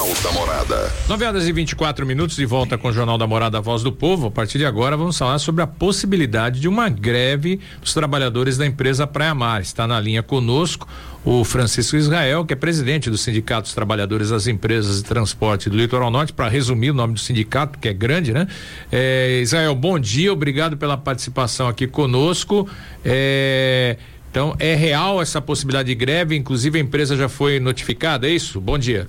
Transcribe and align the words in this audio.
Jornal 0.00 0.14
da 0.22 0.32
Morada. 0.32 0.92
9 1.08 1.24
horas 1.26 1.46
e 1.46 1.52
24 1.52 2.06
minutos 2.06 2.34
de 2.34 2.46
volta 2.46 2.78
com 2.78 2.88
o 2.88 2.92
Jornal 2.92 3.18
da 3.18 3.26
Morada 3.26 3.60
Voz 3.60 3.82
do 3.82 3.92
Povo. 3.92 4.28
A 4.28 4.30
partir 4.30 4.56
de 4.56 4.64
agora 4.64 4.96
vamos 4.96 5.18
falar 5.18 5.38
sobre 5.38 5.62
a 5.62 5.66
possibilidade 5.66 6.58
de 6.58 6.66
uma 6.68 6.88
greve 6.88 7.60
dos 7.82 7.92
trabalhadores 7.92 8.56
da 8.56 8.66
empresa 8.66 9.06
Praia 9.06 9.34
Mar. 9.34 9.60
Está 9.60 9.86
na 9.86 10.00
linha 10.00 10.22
conosco 10.22 10.88
o 11.22 11.44
Francisco 11.44 11.96
Israel, 11.96 12.46
que 12.46 12.54
é 12.54 12.56
presidente 12.56 13.10
do 13.10 13.18
Sindicato 13.18 13.64
dos 13.64 13.74
Trabalhadores 13.74 14.30
das 14.30 14.46
Empresas 14.46 15.02
de 15.02 15.04
Transporte 15.04 15.68
do 15.68 15.76
Litoral 15.76 16.10
Norte, 16.10 16.32
para 16.32 16.48
resumir 16.48 16.92
o 16.92 16.94
nome 16.94 17.12
do 17.12 17.20
sindicato, 17.20 17.78
que 17.78 17.88
é 17.88 17.92
grande, 17.92 18.32
né? 18.32 18.46
É, 18.90 19.40
Israel, 19.42 19.74
bom 19.74 19.98
dia, 19.98 20.32
obrigado 20.32 20.78
pela 20.78 20.96
participação 20.96 21.68
aqui 21.68 21.86
conosco. 21.86 22.66
É, 23.04 23.98
então, 24.30 24.56
é 24.58 24.74
real 24.74 25.20
essa 25.20 25.42
possibilidade 25.42 25.88
de 25.88 25.94
greve? 25.94 26.36
Inclusive, 26.36 26.78
a 26.78 26.80
empresa 26.80 27.16
já 27.16 27.28
foi 27.28 27.60
notificada, 27.60 28.26
é 28.26 28.30
isso? 28.30 28.58
Bom 28.60 28.78
dia. 28.78 29.06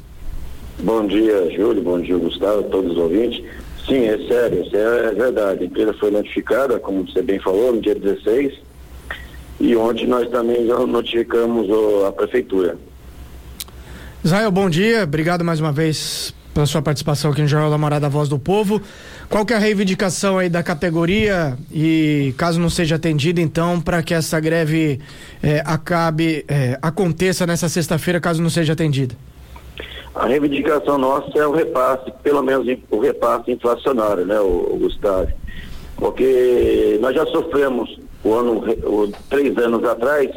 Bom 0.84 1.05
dia, 1.05 1.52
Júlio. 1.55 1.84
Bom 1.84 2.02
dia, 2.02 2.18
Gustavo, 2.18 2.64
todos 2.64 2.93
os 2.93 2.97
ouvintes. 2.97 3.43
Sim, 3.86 4.06
é 4.06 4.18
sério, 4.28 4.64
isso 4.64 4.75
é 4.75 5.14
verdade. 5.14 5.64
A 5.64 5.65
empresa 5.65 5.93
foi 5.93 6.10
notificada, 6.11 6.79
como 6.79 7.06
você 7.06 7.21
bem 7.21 7.39
falou, 7.39 7.73
no 7.73 7.82
dia 7.82 7.93
16. 7.93 8.54
E 9.59 9.75
ontem 9.75 10.07
nós 10.07 10.28
também 10.29 10.65
já 10.65 10.79
notificamos 10.79 11.68
a 12.07 12.11
prefeitura. 12.11 12.78
Israel, 14.23 14.51
bom 14.51 14.70
dia. 14.70 15.04
Obrigado 15.04 15.43
mais 15.43 15.59
uma 15.59 15.71
vez 15.71 16.33
pela 16.51 16.65
sua 16.65 16.82
participação 16.82 17.32
aqui 17.32 17.42
no 17.42 17.48
Jornal 17.48 17.70
da 17.70 17.78
Morada 17.78 18.09
Voz 18.09 18.28
do 18.28 18.39
Povo. 18.39 18.82
Qual 19.29 19.45
que 19.45 19.54
é 19.54 19.56
a 19.56 19.59
reivindicação 19.59 20.37
aí 20.37 20.50
da 20.50 20.64
categoria 20.64 21.57
e 21.71 22.34
caso 22.37 22.59
não 22.59 22.70
seja 22.70 22.95
atendida, 22.95 23.39
então, 23.39 23.79
para 23.79 24.01
que 24.01 24.14
essa 24.14 24.39
greve 24.39 25.00
eh, 25.42 25.61
acabe, 25.64 26.43
eh, 26.48 26.78
aconteça 26.82 27.45
nessa 27.45 27.70
sexta-feira, 27.70 28.20
caso 28.20 28.42
não 28.42 28.50
seja 28.50 28.73
atendida? 28.73 29.15
A 30.14 30.25
reivindicação 30.25 30.97
nossa 30.97 31.38
é 31.38 31.47
o 31.47 31.51
repasse, 31.51 32.11
pelo 32.22 32.44
menos 32.44 32.67
o 32.89 33.00
repasse 33.00 33.52
inflacionário, 33.52 34.26
né, 34.26 34.40
o, 34.40 34.73
o 34.73 34.78
Gustavo? 34.78 35.31
Porque 35.95 36.98
nós 37.02 37.16
já 37.16 37.26
sofremos 37.28 37.98
o 38.23 38.34
ano, 38.34 38.64
o, 38.84 39.12
três 39.30 39.58
anos 39.58 39.84
atrás, 39.86 40.30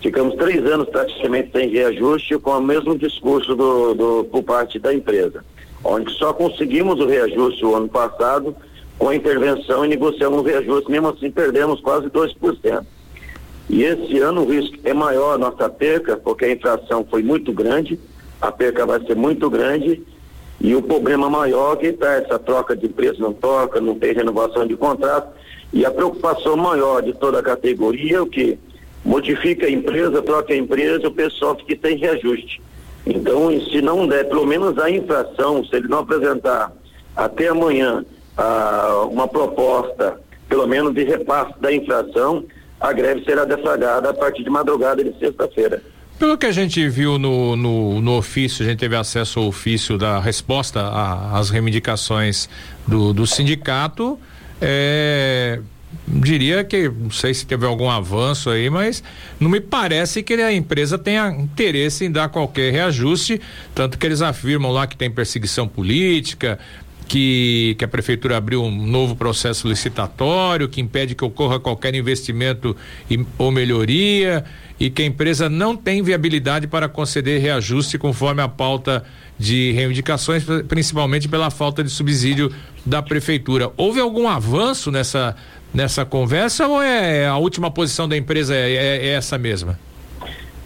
ficamos 0.00 0.34
três 0.34 0.64
anos 0.66 0.88
praticamente 0.88 1.52
sem 1.52 1.70
reajuste 1.70 2.36
com 2.38 2.50
o 2.50 2.60
mesmo 2.60 2.98
discurso 2.98 3.54
do, 3.54 3.94
do, 3.94 4.24
por 4.24 4.42
parte 4.42 4.78
da 4.78 4.92
empresa, 4.92 5.44
onde 5.84 6.12
só 6.14 6.32
conseguimos 6.32 6.98
o 6.98 7.06
reajuste 7.06 7.64
o 7.64 7.76
ano 7.76 7.88
passado 7.88 8.56
com 8.98 9.08
a 9.08 9.16
intervenção 9.16 9.84
e 9.84 9.88
negociamos 9.88 10.40
o 10.40 10.42
reajuste, 10.44 10.90
mesmo 10.90 11.08
assim 11.08 11.30
perdemos 11.30 11.80
quase 11.80 12.08
2%. 12.08 12.84
E 13.70 13.82
esse 13.82 14.18
ano 14.18 14.42
o 14.42 14.50
risco 14.50 14.76
é 14.84 14.92
maior 14.92 15.34
a 15.34 15.38
nossa 15.38 15.68
perca, 15.68 16.16
porque 16.16 16.44
a 16.44 16.52
inflação 16.52 17.06
foi 17.08 17.22
muito 17.22 17.52
grande, 17.52 17.98
a 18.46 18.52
perca 18.52 18.84
vai 18.84 19.00
ser 19.06 19.16
muito 19.16 19.48
grande 19.48 20.02
e 20.60 20.74
o 20.74 20.82
problema 20.82 21.30
maior 21.30 21.74
é 21.74 21.76
que 21.76 21.86
está 21.86 22.12
essa 22.12 22.38
troca 22.38 22.76
de 22.76 22.88
preço 22.88 23.20
não 23.20 23.32
toca, 23.32 23.80
não 23.80 23.98
tem 23.98 24.12
renovação 24.12 24.66
de 24.66 24.76
contrato 24.76 25.28
e 25.72 25.84
a 25.84 25.90
preocupação 25.90 26.54
maior 26.56 27.02
de 27.02 27.14
toda 27.14 27.38
a 27.38 27.42
categoria 27.42 28.18
é 28.18 28.20
o 28.20 28.26
que 28.26 28.58
modifica 29.02 29.66
a 29.66 29.70
empresa, 29.70 30.22
troca 30.22 30.52
a 30.52 30.56
empresa, 30.56 31.08
o 31.08 31.10
pessoal 31.10 31.56
que 31.56 31.74
tem 31.74 31.96
reajuste. 31.96 32.62
Então, 33.06 33.48
se 33.60 33.82
não 33.82 34.06
der 34.06 34.28
pelo 34.28 34.46
menos 34.46 34.78
a 34.78 34.90
inflação, 34.90 35.64
se 35.64 35.76
ele 35.76 35.88
não 35.88 35.98
apresentar 35.98 36.72
até 37.16 37.48
amanhã 37.48 38.04
ah, 38.36 39.06
uma 39.10 39.26
proposta, 39.26 40.20
pelo 40.48 40.66
menos 40.66 40.94
de 40.94 41.04
repasse 41.04 41.58
da 41.60 41.72
inflação, 41.72 42.44
a 42.80 42.92
greve 42.92 43.24
será 43.24 43.44
deflagrada 43.44 44.10
a 44.10 44.14
partir 44.14 44.42
de 44.42 44.50
madrugada 44.50 45.02
de 45.02 45.18
sexta-feira. 45.18 45.82
Pelo 46.18 46.38
que 46.38 46.46
a 46.46 46.52
gente 46.52 46.88
viu 46.88 47.18
no, 47.18 47.56
no, 47.56 48.00
no, 48.00 48.16
ofício, 48.16 48.64
a 48.64 48.68
gente 48.68 48.78
teve 48.78 48.94
acesso 48.94 49.40
ao 49.40 49.46
ofício 49.46 49.98
da 49.98 50.20
resposta 50.20 50.80
às 51.32 51.50
reivindicações 51.50 52.48
do, 52.86 53.12
do 53.12 53.26
sindicato, 53.26 54.18
é, 54.60 55.58
diria 56.06 56.62
que, 56.64 56.88
não 56.88 57.10
sei 57.10 57.34
se 57.34 57.46
teve 57.46 57.66
algum 57.66 57.90
avanço 57.90 58.50
aí, 58.50 58.70
mas 58.70 59.02
não 59.40 59.50
me 59.50 59.60
parece 59.60 60.22
que 60.22 60.34
a 60.34 60.52
empresa 60.52 60.98
tenha 60.98 61.28
interesse 61.30 62.04
em 62.04 62.10
dar 62.10 62.28
qualquer 62.28 62.72
reajuste, 62.72 63.40
tanto 63.74 63.98
que 63.98 64.06
eles 64.06 64.22
afirmam 64.22 64.70
lá 64.70 64.86
que 64.86 64.96
tem 64.96 65.10
perseguição 65.10 65.66
política, 65.66 66.58
que, 67.06 67.76
que 67.78 67.84
a 67.84 67.88
prefeitura 67.88 68.36
abriu 68.36 68.62
um 68.62 68.86
novo 68.86 69.14
processo 69.14 69.68
licitatório 69.68 70.68
que 70.68 70.80
impede 70.80 71.14
que 71.14 71.24
ocorra 71.24 71.60
qualquer 71.60 71.94
investimento 71.94 72.76
e, 73.10 73.24
ou 73.38 73.50
melhoria 73.50 74.44
e 74.78 74.90
que 74.90 75.02
a 75.02 75.04
empresa 75.04 75.48
não 75.48 75.76
tem 75.76 76.02
viabilidade 76.02 76.66
para 76.66 76.88
conceder 76.88 77.40
reajuste 77.40 77.98
conforme 77.98 78.42
a 78.42 78.48
pauta 78.48 79.04
de 79.38 79.72
reivindicações, 79.72 80.44
principalmente 80.68 81.28
pela 81.28 81.50
falta 81.50 81.82
de 81.82 81.90
subsídio 81.90 82.52
da 82.84 83.02
prefeitura. 83.02 83.70
Houve 83.76 84.00
algum 84.00 84.28
avanço 84.28 84.90
nessa 84.90 85.36
nessa 85.72 86.04
conversa 86.04 86.68
ou 86.68 86.80
é 86.80 87.26
a 87.26 87.36
última 87.36 87.68
posição 87.68 88.08
da 88.08 88.16
empresa 88.16 88.54
é, 88.54 88.72
é, 88.72 89.06
é 89.06 89.08
essa 89.08 89.36
mesma? 89.36 89.76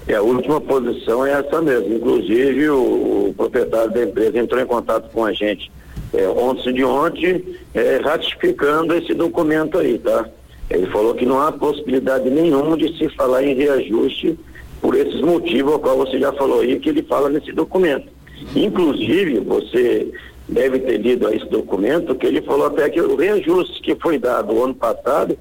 É, 0.07 0.15
a 0.15 0.23
última 0.23 0.61
posição 0.61 1.25
é 1.25 1.33
essa 1.33 1.63
mesma. 1.63 1.95
Inclusive, 1.95 2.69
o, 2.69 3.29
o 3.29 3.35
proprietário 3.35 3.91
da 3.91 4.05
empresa 4.05 4.39
entrou 4.39 4.61
em 4.61 4.67
contato 4.67 5.11
com 5.11 5.25
a 5.25 5.33
gente 5.33 5.71
é, 6.13 6.29
ontem 6.29 6.73
de 6.73 6.85
ontem, 6.85 7.45
é, 7.75 8.01
ratificando 8.03 8.95
esse 8.95 9.15
documento 9.15 9.79
aí, 9.79 9.99
tá? 9.99 10.29
Ele 10.71 10.87
falou 10.89 11.15
que 11.15 11.25
não 11.25 11.41
há 11.41 11.51
possibilidade 11.51 12.29
nenhuma 12.31 12.77
de 12.77 12.97
se 12.97 13.09
falar 13.11 13.43
em 13.43 13.55
reajuste 13.55 14.39
por 14.81 14.95
esses 14.95 15.21
motivos, 15.21 15.73
ao 15.73 15.79
qual 15.79 15.97
você 15.97 16.19
já 16.19 16.33
falou 16.33 16.61
aí, 16.61 16.79
que 16.79 16.91
ele 16.91 17.03
fala 17.03 17.29
nesse 17.29 17.53
documento. 17.53 18.09
Inclusive, 18.55 19.41
você 19.41 20.13
deve 20.49 20.79
ter 20.79 20.99
lido 20.99 21.27
a 21.27 21.35
esse 21.35 21.47
documento, 21.47 22.15
que 22.15 22.27
ele 22.27 22.41
falou 22.43 22.67
até 22.67 22.89
que 22.89 23.01
o 23.01 23.17
reajuste 23.17 23.81
que 23.83 23.95
foi 23.97 24.19
dado 24.19 24.53
o 24.53 24.65
ano 24.65 24.75
passado 24.75 25.39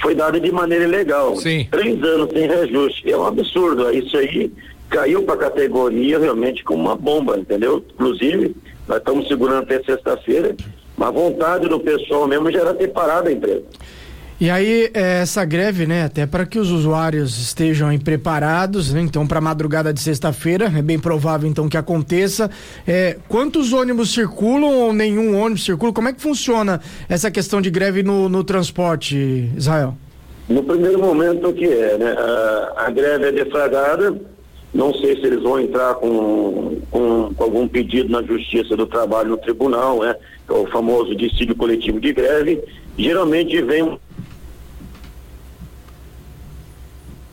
foi 0.00 0.14
dado 0.14 0.38
de 0.38 0.52
maneira 0.52 0.84
ilegal. 0.84 1.36
Sim. 1.36 1.66
Três 1.70 2.02
anos 2.02 2.30
sem 2.30 2.46
reajuste. 2.46 3.10
É 3.10 3.16
um 3.16 3.26
absurdo. 3.26 3.90
Isso 3.90 4.16
aí 4.16 4.52
caiu 4.88 5.22
para 5.22 5.34
a 5.34 5.38
categoria 5.38 6.18
realmente 6.18 6.62
como 6.62 6.82
uma 6.82 6.96
bomba, 6.96 7.38
entendeu? 7.38 7.82
Inclusive, 7.94 8.54
nós 8.88 8.98
estamos 8.98 9.26
segurando 9.28 9.62
até 9.62 9.82
sexta-feira, 9.82 10.54
mas 10.96 11.08
a 11.08 11.12
vontade 11.12 11.68
do 11.68 11.80
pessoal 11.80 12.26
mesmo 12.26 12.50
já 12.50 12.60
era 12.60 12.74
ter 12.74 12.88
parado 12.88 13.28
a 13.28 13.32
empresa. 13.32 13.64
E 14.38 14.50
aí, 14.50 14.90
é, 14.92 15.22
essa 15.22 15.46
greve, 15.46 15.86
né, 15.86 16.04
até 16.04 16.26
para 16.26 16.44
que 16.44 16.58
os 16.58 16.70
usuários 16.70 17.38
estejam 17.38 17.88
aí 17.88 17.98
preparados, 17.98 18.92
né, 18.92 19.00
então, 19.00 19.26
para 19.26 19.38
a 19.38 19.40
madrugada 19.40 19.94
de 19.94 20.00
sexta-feira, 20.00 20.70
é 20.76 20.82
bem 20.82 20.98
provável 20.98 21.48
então 21.48 21.70
que 21.70 21.76
aconteça. 21.76 22.50
É, 22.86 23.16
quantos 23.28 23.72
ônibus 23.72 24.12
circulam 24.12 24.70
ou 24.70 24.92
nenhum 24.92 25.40
ônibus 25.40 25.64
circula? 25.64 25.90
Como 25.90 26.08
é 26.08 26.12
que 26.12 26.20
funciona 26.20 26.82
essa 27.08 27.30
questão 27.30 27.62
de 27.62 27.70
greve 27.70 28.02
no, 28.02 28.28
no 28.28 28.44
transporte, 28.44 29.50
Israel? 29.56 29.96
No 30.50 30.62
primeiro 30.62 30.98
momento, 30.98 31.48
o 31.48 31.54
que 31.54 31.64
é, 31.64 31.96
né? 31.96 32.14
A, 32.18 32.84
a 32.86 32.90
greve 32.90 33.28
é 33.28 33.32
deflagrada, 33.32 34.20
não 34.76 34.92
sei 34.94 35.16
se 35.16 35.26
eles 35.26 35.42
vão 35.42 35.58
entrar 35.58 35.94
com, 35.94 36.80
com, 36.90 37.34
com, 37.34 37.44
algum 37.44 37.66
pedido 37.66 38.10
na 38.10 38.22
Justiça 38.22 38.76
do 38.76 38.86
Trabalho 38.86 39.30
no 39.30 39.38
tribunal, 39.38 40.00
né? 40.00 40.14
É 40.48 40.52
o 40.52 40.66
famoso 40.66 41.14
dissídio 41.16 41.56
coletivo 41.56 41.98
de 41.98 42.12
greve. 42.12 42.62
Geralmente 42.96 43.60
vem 43.62 43.98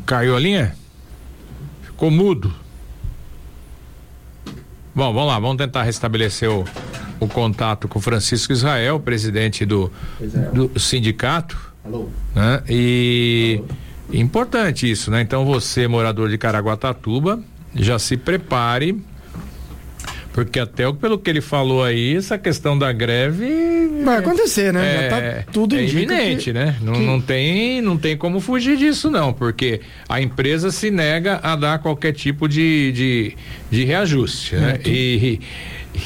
Caiu 0.05 0.35
a 0.35 0.39
linha? 0.39 0.75
Ficou 1.83 2.11
mudo. 2.11 2.53
Bom, 4.93 5.13
vamos 5.13 5.27
lá, 5.27 5.39
vamos 5.39 5.57
tentar 5.57 5.83
restabelecer 5.83 6.49
o, 6.51 6.65
o 7.19 7.27
contato 7.27 7.87
com 7.87 7.99
o 7.99 8.01
Francisco 8.01 8.51
Israel, 8.51 8.99
presidente 8.99 9.65
do, 9.65 9.91
do 10.53 10.79
sindicato. 10.79 11.57
Alô. 11.85 12.09
Né? 12.35 12.63
E 12.69 13.59
Alô. 13.59 13.67
Importante 14.11 14.89
isso, 14.89 15.09
né? 15.11 15.21
Então 15.21 15.45
você, 15.45 15.87
morador 15.87 16.29
de 16.29 16.37
Caraguatatuba, 16.37 17.39
já 17.75 17.97
se 17.97 18.17
prepare 18.17 19.01
porque 20.33 20.59
até 20.59 20.91
pelo 20.91 21.19
que 21.19 21.29
ele 21.29 21.41
falou 21.41 21.83
aí, 21.83 22.15
essa 22.15 22.39
questão 22.39 22.77
da 22.77 22.91
greve. 22.91 24.01
Vai 24.03 24.17
acontecer, 24.17 24.73
né? 24.73 24.95
É, 24.95 25.01
Já 25.03 25.09
tá 25.09 25.51
tudo 25.51 25.75
é 25.75 25.85
iminente, 25.85 26.45
que, 26.45 26.53
né? 26.53 26.75
Não, 26.81 26.93
que... 26.93 26.99
não, 26.99 27.21
tem, 27.21 27.81
não 27.81 27.97
tem 27.97 28.17
como 28.17 28.39
fugir 28.39 28.75
disso, 28.75 29.11
não, 29.11 29.31
porque 29.31 29.81
a 30.09 30.19
empresa 30.19 30.71
se 30.71 30.89
nega 30.89 31.39
a 31.43 31.55
dar 31.55 31.77
qualquer 31.77 32.13
tipo 32.13 32.47
de, 32.49 32.91
de, 32.91 33.37
de 33.69 33.85
reajuste, 33.85 34.55
né? 34.55 34.79
É, 34.83 34.89
e, 34.89 35.39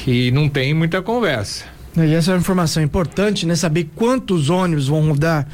e 0.06 0.30
não 0.30 0.46
tem 0.46 0.74
muita 0.74 1.00
conversa. 1.00 1.64
E 2.04 2.14
essa 2.14 2.30
é 2.30 2.34
uma 2.34 2.40
informação 2.40 2.82
importante, 2.82 3.46
né? 3.46 3.54
Saber 3.56 3.88
quantos 3.94 4.50
ônibus 4.50 4.88
vão 4.88 5.08
rodar 5.08 5.46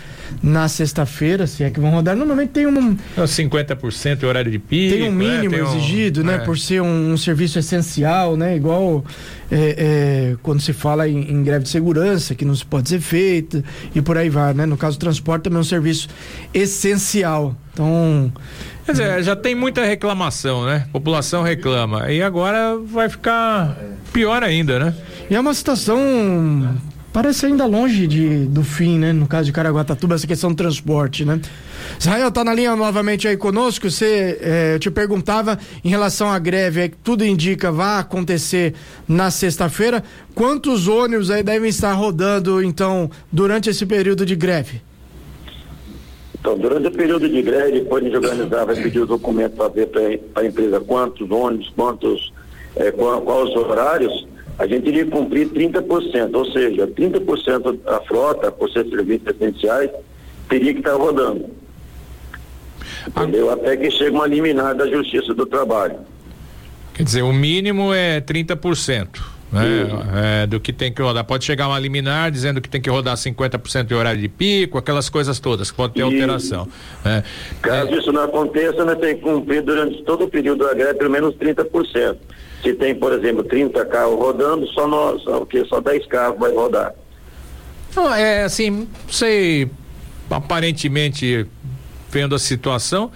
na 0.42 0.68
sexta-feira, 0.68 1.46
se 1.46 1.64
é 1.64 1.70
que 1.70 1.80
vão 1.80 1.90
rodar. 1.90 2.16
Normalmente 2.16 2.50
tem 2.50 2.66
um. 2.66 2.96
50% 3.16 4.22
é 4.22 4.26
horário 4.26 4.50
de 4.50 4.58
pico. 4.58 4.94
Tem 4.96 5.08
um 5.08 5.12
né? 5.12 5.24
mínimo 5.40 5.56
né? 5.56 5.64
tem 5.64 5.76
exigido, 5.76 6.20
um, 6.20 6.24
né? 6.24 6.34
É. 6.36 6.38
Por 6.38 6.58
ser 6.58 6.82
um, 6.82 7.12
um, 7.12 7.16
serviço 7.16 7.58
essencial, 7.58 8.36
né? 8.36 8.56
Igual 8.56 9.04
é, 9.50 9.74
é, 9.78 10.36
quando 10.42 10.60
se 10.60 10.72
fala 10.72 11.08
em, 11.08 11.30
em, 11.30 11.42
greve 11.42 11.64
de 11.64 11.70
segurança, 11.70 12.34
que 12.34 12.44
não 12.44 12.54
se 12.54 12.64
pode 12.64 12.88
ser 12.88 13.00
feita, 13.00 13.62
e 13.94 14.02
por 14.02 14.18
aí 14.18 14.28
vai, 14.28 14.54
né? 14.54 14.66
No 14.66 14.76
caso 14.76 14.98
do 14.98 15.00
transporte 15.00 15.44
também 15.44 15.58
é 15.58 15.60
um 15.60 15.64
serviço 15.64 16.08
essencial. 16.52 17.56
Então. 17.74 18.32
Quer 18.86 18.92
dizer, 18.92 19.22
já 19.22 19.34
tem 19.34 19.54
muita 19.54 19.84
reclamação, 19.84 20.64
né? 20.64 20.84
A 20.88 20.92
população 20.92 21.42
reclama. 21.42 22.10
E 22.10 22.22
agora 22.22 22.78
vai 22.78 23.08
ficar 23.08 23.76
pior 24.12 24.42
ainda, 24.42 24.78
né? 24.78 24.94
E 25.28 25.34
é 25.34 25.40
uma 25.40 25.52
situação 25.52 26.76
parece 27.14 27.46
ainda 27.46 27.64
longe 27.64 28.08
de, 28.08 28.44
do 28.46 28.64
fim, 28.64 28.98
né? 28.98 29.12
No 29.12 29.28
caso 29.28 29.46
de 29.46 29.52
Caraguatatuba, 29.52 30.16
essa 30.16 30.26
questão 30.26 30.50
do 30.50 30.56
transporte, 30.56 31.24
né? 31.24 31.40
Israel 31.98 32.30
tá 32.32 32.42
na 32.42 32.52
linha 32.52 32.74
novamente 32.74 33.28
aí 33.28 33.36
conosco. 33.36 33.88
Você, 33.88 34.36
eh, 34.40 34.74
eu 34.74 34.78
te 34.80 34.90
perguntava 34.90 35.56
em 35.84 35.88
relação 35.88 36.28
à 36.28 36.38
greve, 36.40 36.80
é 36.80 36.88
que 36.88 36.96
tudo 36.96 37.24
indica 37.24 37.70
vai 37.70 38.00
acontecer 38.00 38.74
na 39.06 39.30
sexta-feira. 39.30 40.02
Quantos 40.34 40.88
ônibus 40.88 41.30
aí 41.30 41.44
devem 41.44 41.70
estar 41.70 41.92
rodando, 41.92 42.60
então, 42.60 43.08
durante 43.30 43.70
esse 43.70 43.86
período 43.86 44.26
de 44.26 44.34
greve? 44.34 44.82
Então, 46.44 46.58
durante 46.58 46.88
o 46.88 46.90
período 46.90 47.26
de 47.26 47.40
greve, 47.40 47.80
depois 47.80 48.04
de 48.04 48.14
organizar, 48.14 48.66
vai 48.66 48.76
pedir 48.76 49.00
o 49.00 49.06
documento 49.06 49.56
para 49.56 49.68
ver 49.68 49.86
para 49.86 50.42
a 50.42 50.46
empresa 50.46 50.78
quantos 50.78 51.30
ônibus, 51.30 51.72
quantos, 51.74 52.34
eh, 52.76 52.92
qual, 52.92 53.22
quais 53.22 53.48
os 53.48 53.56
horários 53.56 54.28
a 54.58 54.66
gente 54.66 54.86
iria 54.86 55.06
cumprir 55.06 55.48
30%, 55.48 56.34
ou 56.34 56.44
seja, 56.52 56.86
30% 56.86 57.78
da 57.82 57.98
frota, 58.02 58.52
por 58.52 58.70
ser 58.70 58.86
serviços 58.90 59.26
essenciais, 59.26 59.90
teria 60.46 60.74
que 60.74 60.80
estar 60.80 60.92
rodando. 60.96 61.46
Entendeu? 63.08 63.50
Até 63.50 63.78
que 63.78 63.90
chegue 63.90 64.10
uma 64.10 64.26
liminar 64.26 64.74
da 64.74 64.86
Justiça 64.86 65.32
do 65.32 65.46
Trabalho. 65.46 66.00
Quer 66.92 67.04
dizer, 67.04 67.22
o 67.22 67.32
mínimo 67.32 67.94
é 67.94 68.20
30%. 68.20 69.33
Né? 69.54 70.42
É, 70.42 70.46
do 70.48 70.58
que 70.58 70.72
tem 70.72 70.92
que 70.92 71.00
rodar. 71.00 71.24
Pode 71.24 71.44
chegar 71.44 71.68
uma 71.68 71.78
liminar 71.78 72.28
dizendo 72.30 72.60
que 72.60 72.68
tem 72.68 72.80
que 72.80 72.90
rodar 72.90 73.16
50% 73.16 73.84
de 73.84 73.94
horário 73.94 74.20
de 74.20 74.28
pico, 74.28 74.76
aquelas 74.76 75.08
coisas 75.08 75.38
todas, 75.38 75.70
que 75.70 75.76
pode 75.76 75.94
ter 75.94 76.00
e, 76.00 76.02
alteração. 76.02 76.66
Né? 77.04 77.22
Caso 77.62 77.94
é, 77.94 77.98
isso 77.98 78.12
não 78.12 78.24
aconteça, 78.24 78.84
nós 78.84 78.98
temos 78.98 79.14
que 79.14 79.20
cumprir 79.20 79.62
durante 79.62 80.02
todo 80.02 80.24
o 80.24 80.28
período 80.28 80.64
da 80.64 80.74
greve 80.74 80.94
pelo 80.94 81.10
menos 81.10 81.36
30%. 81.36 82.16
Se 82.64 82.72
tem, 82.72 82.94
por 82.96 83.12
exemplo, 83.12 83.44
30 83.44 83.84
carros 83.86 84.18
rodando, 84.18 84.66
só 84.68 84.88
nós, 84.88 85.22
só, 85.22 85.46
só 85.68 85.80
10 85.80 86.06
carros 86.06 86.38
vai 86.38 86.52
rodar. 86.52 86.92
Não, 87.94 88.12
é 88.12 88.42
assim, 88.42 88.88
sei, 89.08 89.70
aparentemente, 90.28 91.46
vendo 92.10 92.34
a 92.34 92.38
situação, 92.40 93.12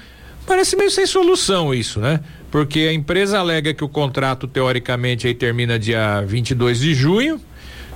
parece 0.46 0.76
meio 0.76 0.90
sem 0.90 1.04
solução 1.04 1.74
isso, 1.74 1.98
né? 1.98 2.20
Porque 2.50 2.80
a 2.80 2.92
empresa 2.92 3.38
alega 3.38 3.74
que 3.74 3.84
o 3.84 3.88
contrato, 3.88 4.46
teoricamente, 4.46 5.26
aí 5.26 5.34
termina 5.34 5.78
dia 5.78 6.22
22 6.22 6.80
de 6.80 6.94
junho, 6.94 7.40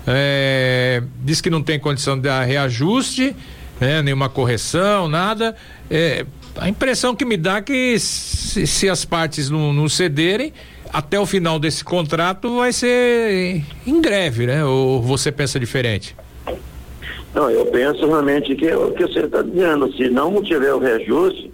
é, 0.07 1.03
diz 1.23 1.41
que 1.41 1.49
não 1.49 1.63
tem 1.63 1.79
condição 1.79 2.17
de 2.17 2.23
dar 2.23 2.45
reajuste, 2.45 3.35
né, 3.81 4.03
nenhuma 4.03 4.29
correção, 4.29 5.09
nada. 5.09 5.57
É, 5.91 6.27
a 6.57 6.69
impressão 6.69 7.15
que 7.15 7.25
me 7.25 7.37
dá 7.37 7.57
é 7.57 7.63
que 7.63 7.99
se, 7.99 8.67
se 8.67 8.89
as 8.89 9.05
partes 9.05 9.49
não, 9.49 9.73
não 9.73 9.89
cederem, 9.89 10.53
até 10.93 11.19
o 11.19 11.25
final 11.25 11.59
desse 11.59 11.83
contrato 11.83 12.57
vai 12.57 12.73
ser 12.73 13.63
em 13.87 14.01
greve, 14.01 14.47
né? 14.47 14.65
Ou 14.65 15.01
você 15.01 15.33
pensa 15.33 15.59
diferente? 15.59 16.15
Não, 17.35 17.51
eu 17.51 17.65
penso 17.67 18.07
realmente 18.07 18.55
que 18.55 18.69
é 18.69 18.77
o 18.77 18.91
que 18.93 19.07
você 19.07 19.21
está 19.21 19.41
dizendo. 19.41 19.91
Se 19.97 20.11
não 20.11 20.43
tiver 20.43 20.75
o 20.75 20.79
reajuste, 20.79 21.51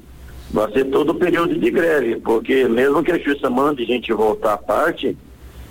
vai 0.50 0.70
ser 0.72 0.84
todo 0.86 1.10
o 1.10 1.14
período 1.14 1.58
de 1.58 1.70
greve, 1.70 2.16
porque 2.16 2.64
mesmo 2.66 3.02
que 3.02 3.12
a 3.12 3.18
justiça 3.18 3.50
mande 3.50 3.82
a 3.82 3.86
gente 3.86 4.12
voltar 4.12 4.54
à 4.54 4.56
parte, 4.56 5.16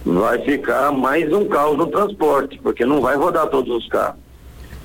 vai 0.06 0.40
ficar 0.40 0.92
mais 0.92 1.32
um 1.34 1.46
caos 1.46 1.78
no 1.78 1.88
transporte, 1.88 2.60
porque 2.62 2.86
não 2.86 3.02
vai 3.02 3.16
rodar 3.16 3.48
todos 3.48 3.76
os 3.76 3.88
carros. 3.90 4.20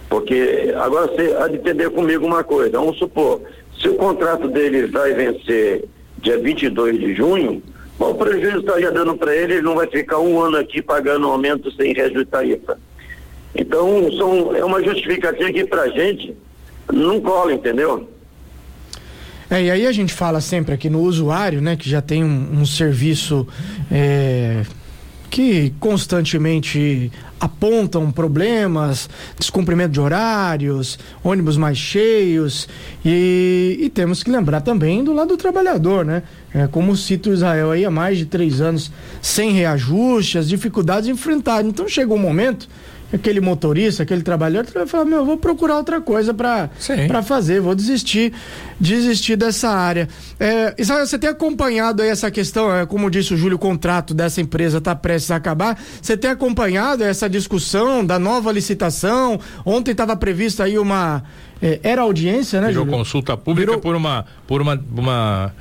Porque 0.08 0.74
agora 0.76 1.08
você 1.08 1.36
há 1.38 1.48
de 1.48 1.56
entender 1.56 1.90
comigo 1.90 2.26
uma 2.26 2.44
coisa, 2.44 2.78
vamos 2.78 2.98
supor, 2.98 3.40
se 3.80 3.88
o 3.88 3.94
contrato 3.94 4.48
dele 4.48 4.86
vai 4.86 5.12
vencer 5.12 5.84
dia 6.18 6.38
22 6.38 6.98
de 6.98 7.14
junho, 7.14 7.62
o 7.98 8.14
prejuízo 8.14 8.58
estaria 8.58 8.90
dando 8.90 9.16
para 9.16 9.34
ele, 9.34 9.54
ele 9.54 9.62
não 9.62 9.74
vai 9.74 9.86
ficar 9.86 10.18
um 10.18 10.40
ano 10.40 10.56
aqui 10.56 10.82
pagando 10.82 11.28
aumento 11.28 11.70
sem 11.72 11.94
reajuste 11.94 12.26
tarifa. 12.26 12.78
Então, 13.54 14.10
são, 14.12 14.56
é 14.56 14.64
uma 14.64 14.82
justificativa 14.82 15.52
que 15.52 15.64
para 15.64 15.82
a 15.82 15.88
gente 15.88 16.34
não 16.90 17.20
cola, 17.20 17.52
entendeu? 17.52 18.08
É, 19.52 19.64
e 19.64 19.70
aí 19.70 19.86
a 19.86 19.92
gente 19.92 20.14
fala 20.14 20.40
sempre 20.40 20.72
aqui 20.72 20.88
no 20.88 21.02
usuário, 21.02 21.60
né, 21.60 21.76
que 21.76 21.86
já 21.86 22.00
tem 22.00 22.24
um, 22.24 22.60
um 22.62 22.64
serviço 22.64 23.46
é, 23.90 24.62
que 25.28 25.74
constantemente 25.78 27.12
apontam 27.38 28.10
problemas, 28.10 29.10
descumprimento 29.38 29.92
de 29.92 30.00
horários, 30.00 30.98
ônibus 31.22 31.58
mais 31.58 31.76
cheios 31.76 32.66
e, 33.04 33.76
e 33.78 33.90
temos 33.90 34.22
que 34.22 34.30
lembrar 34.30 34.62
também 34.62 35.04
do 35.04 35.12
lado 35.12 35.28
do 35.28 35.36
trabalhador, 35.36 36.02
né? 36.02 36.22
É, 36.54 36.66
como 36.66 36.96
cita 36.96 37.28
Israel 37.28 37.72
aí 37.72 37.84
há 37.84 37.90
mais 37.90 38.16
de 38.16 38.24
três 38.24 38.58
anos 38.58 38.90
sem 39.20 39.52
reajuste, 39.52 40.38
as 40.38 40.48
dificuldades 40.48 41.10
enfrentadas. 41.10 41.66
Então 41.70 41.86
chega 41.86 42.14
um 42.14 42.18
momento 42.18 42.66
aquele 43.12 43.40
motorista, 43.40 44.02
aquele 44.02 44.22
trabalhador, 44.22 44.72
vai 44.72 44.86
falar, 44.86 45.04
meu, 45.04 45.24
vou 45.24 45.36
procurar 45.36 45.76
outra 45.76 46.00
coisa 46.00 46.32
para 46.32 46.70
fazer, 47.22 47.60
vou 47.60 47.74
desistir, 47.74 48.32
desistir 48.80 49.36
dessa 49.36 49.68
área. 49.68 50.08
É, 50.40 50.74
Israel, 50.78 51.06
você 51.06 51.18
tem 51.18 51.28
acompanhado 51.28 52.02
aí 52.02 52.08
essa 52.08 52.30
questão, 52.30 52.74
é, 52.74 52.86
como 52.86 53.10
disse 53.10 53.34
o 53.34 53.36
Júlio, 53.36 53.56
o 53.56 53.58
contrato 53.60 54.14
dessa 54.14 54.40
empresa 54.40 54.78
está 54.78 54.94
prestes 54.94 55.30
a 55.30 55.36
acabar, 55.36 55.78
você 56.00 56.16
tem 56.16 56.30
acompanhado 56.30 57.04
essa 57.04 57.28
discussão 57.28 58.04
da 58.04 58.18
nova 58.18 58.50
licitação? 58.50 59.38
Ontem 59.64 59.92
estava 59.92 60.16
prevista 60.16 60.64
aí 60.64 60.78
uma, 60.78 61.22
é, 61.60 61.80
era 61.82 62.02
audiência, 62.02 62.60
né, 62.60 62.68
Virou 62.68 62.84
Júlio? 62.84 62.98
consulta 62.98 63.36
pública 63.36 63.72
Virou... 63.72 63.80
por 63.80 63.94
uma, 63.94 64.24
por 64.46 64.62
uma, 64.62 64.82
uma 64.96 65.52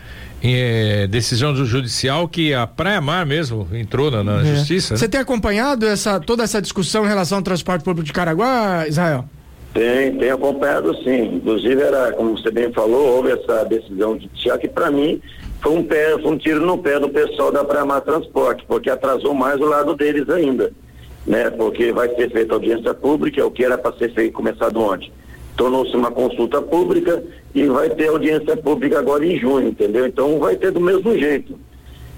é, 0.43 1.07
decisão 1.07 1.53
do 1.53 1.65
judicial 1.65 2.27
que 2.27 2.53
a 2.53 2.65
Praia 2.65 2.99
Mar 2.99 3.25
mesmo 3.25 3.67
entrou 3.73 4.09
na, 4.09 4.23
na 4.23 4.41
é. 4.41 4.55
justiça. 4.55 4.93
Né? 4.93 4.97
Você 4.97 5.05
né? 5.05 5.11
tem 5.11 5.21
acompanhado 5.21 5.85
essa, 5.85 6.19
toda 6.19 6.43
essa 6.43 6.61
discussão 6.61 7.05
em 7.05 7.07
relação 7.07 7.38
ao 7.38 7.43
transporte 7.43 7.83
público 7.83 8.05
de 8.05 8.13
Caraguá, 8.13 8.88
Israel? 8.88 9.25
Tem, 9.73 10.17
tem 10.17 10.31
acompanhado 10.31 10.95
sim. 11.03 11.35
Inclusive 11.35 11.81
era, 11.81 12.11
como 12.13 12.38
você 12.38 12.49
bem 12.51 12.73
falou, 12.73 13.17
houve 13.17 13.31
essa 13.31 13.63
decisão 13.65 14.19
judicial 14.19 14.57
que 14.57 14.67
para 14.67 14.89
mim 14.89 15.21
foi 15.61 15.73
um 15.73 15.83
pé, 15.83 16.17
foi 16.19 16.31
um 16.31 16.38
tiro 16.38 16.65
no 16.65 16.77
pé 16.77 16.99
do 16.99 17.09
pessoal 17.09 17.51
da 17.51 17.63
Praia 17.63 17.85
Mar 17.85 18.01
Transporte, 18.01 18.65
porque 18.67 18.89
atrasou 18.89 19.33
mais 19.33 19.59
o 19.61 19.65
lado 19.65 19.95
deles 19.95 20.27
ainda, 20.27 20.73
né? 21.25 21.51
Porque 21.51 21.93
vai 21.93 22.09
ser 22.15 22.31
feita 22.31 22.55
audiência 22.55 22.93
pública, 22.95 23.45
o 23.45 23.51
que 23.51 23.63
era 23.63 23.77
para 23.77 23.95
ser 23.95 24.11
feito 24.13 24.33
começado 24.33 24.79
ontem 24.81 25.11
tornou-se 25.61 25.95
uma 25.95 26.09
consulta 26.09 26.59
pública 26.59 27.23
e 27.53 27.67
vai 27.67 27.87
ter 27.87 28.07
audiência 28.07 28.57
pública 28.57 28.97
agora 28.97 29.23
em 29.23 29.39
junho, 29.39 29.67
entendeu? 29.67 30.07
Então 30.07 30.39
vai 30.39 30.55
ter 30.55 30.71
do 30.71 30.81
mesmo 30.81 31.15
jeito. 31.15 31.55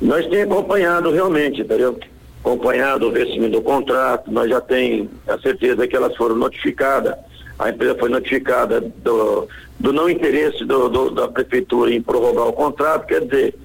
Nós 0.02 0.26
temos 0.28 0.58
acompanhado 0.58 1.12
realmente, 1.12 1.60
entendeu? 1.60 2.00
Acompanhado 2.40 3.10
o 3.10 3.12
vencimento 3.12 3.58
do 3.58 3.62
contrato, 3.62 4.32
nós 4.32 4.50
já 4.50 4.62
temos 4.62 5.10
a 5.28 5.38
certeza 5.40 5.86
que 5.86 5.94
elas 5.94 6.16
foram 6.16 6.38
notificadas, 6.38 7.16
a 7.60 7.70
empresa 7.70 7.96
foi 8.00 8.08
notificada 8.08 8.80
do, 8.80 9.50
do 9.78 9.92
não 9.92 10.10
interesse 10.10 10.64
do, 10.64 10.88
do, 10.88 11.10
da 11.10 11.28
prefeitura 11.28 11.94
em 11.94 12.02
prorrogar 12.02 12.48
o 12.48 12.54
contrato, 12.54 13.08
quer 13.08 13.26
dizer, 13.26 13.56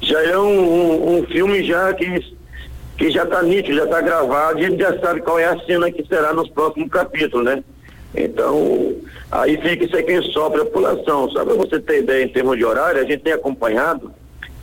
já 0.00 0.22
é 0.22 0.38
um, 0.38 0.60
um, 0.60 1.18
um 1.18 1.26
filme 1.26 1.64
já 1.64 1.92
que, 1.92 2.24
que 2.96 3.10
já 3.10 3.24
está 3.24 3.42
nítido, 3.42 3.78
já 3.78 3.84
está 3.84 4.00
gravado 4.00 4.60
e 4.60 4.78
já 4.78 4.96
sabe 5.00 5.22
qual 5.22 5.40
é 5.40 5.46
a 5.46 5.58
cena 5.64 5.90
que 5.90 6.06
será 6.06 6.32
nos 6.32 6.48
próximos 6.50 6.88
capítulos, 6.88 7.44
né? 7.44 7.64
Então, 8.14 8.94
aí 9.30 9.56
fica 9.56 9.84
isso 9.84 9.96
aí 9.96 10.02
quem 10.04 10.22
sofre 10.30 10.60
a 10.60 10.64
população. 10.64 11.28
Só 11.30 11.44
para 11.44 11.54
você 11.54 11.80
ter 11.80 12.00
ideia 12.00 12.24
em 12.24 12.28
termos 12.28 12.56
de 12.56 12.64
horário, 12.64 13.00
a 13.00 13.04
gente 13.04 13.22
tem 13.22 13.32
acompanhado, 13.32 14.12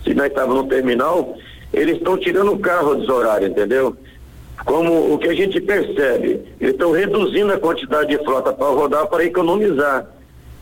se 0.04 0.14
nós 0.14 0.28
estávamos 0.28 0.64
no 0.64 0.70
terminal, 0.70 1.38
eles 1.74 1.98
estão 1.98 2.18
tirando 2.18 2.54
o 2.54 2.60
carro 2.60 2.96
dos 2.96 3.10
horários, 3.10 3.52
entendeu? 3.52 3.96
Como 4.66 5.14
o 5.14 5.18
que 5.18 5.28
a 5.28 5.34
gente 5.34 5.60
percebe, 5.60 6.40
eles 6.60 6.74
estão 6.74 6.92
reduzindo 6.92 7.52
a 7.52 7.60
quantidade 7.60 8.16
de 8.16 8.24
frota 8.24 8.54
para 8.54 8.68
rodar 8.68 9.08
para 9.08 9.26
economizar. 9.26 10.08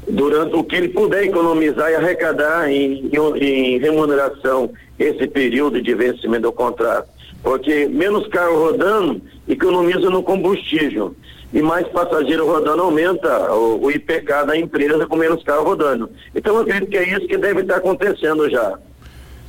Durante 0.07 0.55
o 0.55 0.63
que 0.63 0.75
ele 0.75 0.89
puder 0.89 1.25
economizar 1.25 1.91
e 1.91 1.95
arrecadar 1.95 2.71
em, 2.71 3.11
em, 3.11 3.43
em 3.43 3.77
remuneração 3.77 4.71
esse 4.97 5.27
período 5.27 5.81
de 5.81 5.93
vencimento 5.93 6.43
do 6.43 6.51
contrato. 6.51 7.07
Porque 7.43 7.87
menos 7.87 8.25
carro 8.27 8.57
rodando, 8.57 9.21
economiza 9.47 10.09
no 10.09 10.23
combustível 10.23 11.13
e 11.53 11.61
mais 11.61 11.87
passageiro 11.87 12.45
rodando 12.45 12.83
aumenta 12.83 13.51
o, 13.51 13.85
o 13.85 13.91
IPK 13.91 14.45
da 14.45 14.57
empresa 14.57 15.05
com 15.07 15.15
menos 15.15 15.43
carro 15.43 15.63
rodando. 15.63 16.09
Então 16.35 16.55
eu 16.55 16.61
acredito 16.61 16.89
que 16.89 16.97
é 16.97 17.09
isso 17.09 17.27
que 17.27 17.37
deve 17.37 17.61
estar 17.61 17.77
acontecendo 17.77 18.49
já. 18.49 18.77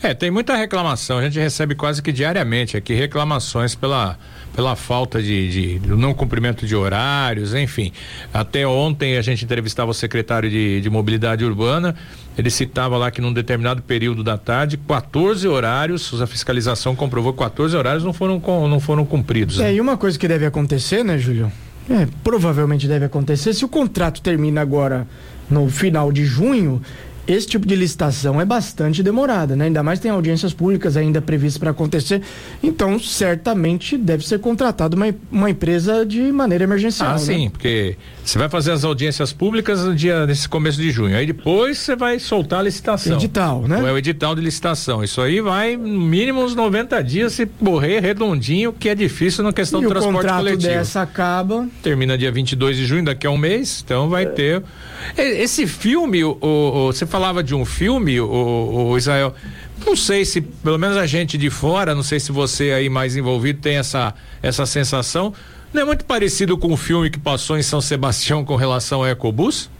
É, 0.02 0.14
tem 0.14 0.30
muita 0.30 0.56
reclamação, 0.56 1.18
a 1.18 1.22
gente 1.22 1.38
recebe 1.38 1.74
quase 1.74 2.02
que 2.02 2.10
diariamente 2.10 2.74
aqui 2.74 2.94
reclamações 2.94 3.74
pela, 3.74 4.16
pela 4.56 4.74
falta 4.74 5.22
de, 5.22 5.78
de 5.78 5.88
não 5.88 6.14
cumprimento 6.14 6.64
de 6.66 6.74
horários, 6.74 7.54
enfim. 7.54 7.92
Até 8.32 8.66
ontem 8.66 9.18
a 9.18 9.22
gente 9.22 9.44
entrevistava 9.44 9.90
o 9.90 9.94
secretário 9.94 10.48
de, 10.48 10.80
de 10.80 10.88
mobilidade 10.88 11.44
urbana, 11.44 11.94
ele 12.38 12.48
citava 12.48 12.96
lá 12.96 13.10
que 13.10 13.20
num 13.20 13.30
determinado 13.30 13.82
período 13.82 14.24
da 14.24 14.38
tarde, 14.38 14.78
14 14.78 15.46
horários, 15.46 16.18
a 16.18 16.26
fiscalização 16.26 16.96
comprovou 16.96 17.34
que 17.34 17.40
14 17.40 17.76
horários 17.76 18.02
não 18.02 18.14
foram, 18.14 18.40
não 18.70 18.80
foram 18.80 19.04
cumpridos. 19.04 19.58
Né? 19.58 19.68
É, 19.70 19.74
e 19.74 19.80
uma 19.82 19.98
coisa 19.98 20.18
que 20.18 20.26
deve 20.26 20.46
acontecer, 20.46 21.04
né, 21.04 21.18
Júlio? 21.18 21.52
É, 21.90 22.06
provavelmente 22.22 22.86
deve 22.86 23.06
acontecer. 23.06 23.52
Se 23.52 23.64
o 23.64 23.68
contrato 23.68 24.22
termina 24.22 24.60
agora 24.60 25.08
no 25.50 25.68
final 25.68 26.12
de 26.12 26.24
junho, 26.24 26.80
esse 27.32 27.46
tipo 27.46 27.66
de 27.66 27.76
licitação 27.76 28.40
é 28.40 28.44
bastante 28.44 29.02
demorada, 29.02 29.54
né? 29.54 29.66
Ainda 29.66 29.82
mais 29.82 30.00
tem 30.00 30.10
audiências 30.10 30.52
públicas 30.52 30.96
ainda 30.96 31.20
previstas 31.20 31.58
para 31.58 31.70
acontecer. 31.70 32.22
Então, 32.62 32.98
certamente 32.98 33.96
deve 33.96 34.26
ser 34.26 34.38
contratada 34.40 34.96
uma, 34.96 35.14
uma 35.30 35.50
empresa 35.50 36.04
de 36.04 36.32
maneira 36.32 36.64
emergencial. 36.64 37.10
Ah, 37.10 37.12
né? 37.14 37.18
sim, 37.18 37.50
porque 37.50 37.96
você 38.24 38.38
vai 38.38 38.48
fazer 38.48 38.72
as 38.72 38.84
audiências 38.84 39.32
públicas 39.32 39.84
no 39.84 39.94
dia 39.94 40.26
nesse 40.26 40.48
começo 40.48 40.80
de 40.80 40.90
junho. 40.90 41.16
Aí 41.16 41.26
depois 41.26 41.78
você 41.78 41.96
vai 41.96 42.18
soltar 42.18 42.60
a 42.60 42.62
licitação. 42.62 43.16
Edital, 43.16 43.62
né? 43.62 43.80
Ou 43.80 43.88
é 43.88 43.92
o 43.92 43.98
edital 43.98 44.34
de 44.34 44.40
licitação. 44.40 45.02
Isso 45.02 45.20
aí 45.20 45.40
vai 45.40 45.76
no 45.76 46.00
mínimo 46.00 46.42
uns 46.42 46.54
90 46.54 47.02
dias 47.02 47.32
se 47.32 47.48
morrer 47.60 48.00
redondinho, 48.00 48.72
que 48.72 48.88
é 48.88 48.94
difícil 48.94 49.44
na 49.44 49.52
questão 49.52 49.80
e 49.80 49.84
do 49.84 49.88
transporte 49.88 50.28
coletivo. 50.28 50.48
O 50.48 50.56
contrato 50.56 50.78
dessa 50.78 51.02
acaba. 51.02 51.68
Termina 51.82 52.16
dia 52.16 52.32
22 52.32 52.76
de 52.76 52.86
junho, 52.86 53.04
daqui 53.04 53.26
a 53.26 53.30
um 53.30 53.38
mês. 53.38 53.82
Então 53.84 54.08
vai 54.08 54.24
é. 54.24 54.26
ter. 54.26 54.62
Esse 55.16 55.66
filme, 55.66 56.24
o, 56.24 56.36
o, 56.40 56.86
você 56.86 57.06
falava 57.06 57.42
de 57.42 57.54
um 57.54 57.64
filme, 57.64 58.20
o, 58.20 58.90
o 58.90 58.98
Israel. 58.98 59.34
Não 59.84 59.96
sei 59.96 60.24
se, 60.24 60.40
pelo 60.40 60.78
menos 60.78 60.96
a 60.96 61.06
gente 61.06 61.38
de 61.38 61.48
fora, 61.48 61.94
não 61.94 62.02
sei 62.02 62.20
se 62.20 62.30
você 62.30 62.72
aí 62.72 62.88
mais 62.88 63.16
envolvido 63.16 63.60
tem 63.60 63.76
essa, 63.76 64.14
essa 64.42 64.66
sensação. 64.66 65.32
Não 65.72 65.82
é 65.82 65.84
muito 65.84 66.04
parecido 66.04 66.58
com 66.58 66.72
o 66.72 66.76
filme 66.76 67.08
que 67.08 67.18
passou 67.18 67.56
em 67.56 67.62
São 67.62 67.80
Sebastião 67.80 68.44
com 68.44 68.56
relação 68.56 69.00
ao 69.00 69.08
Ecobus? 69.08 69.70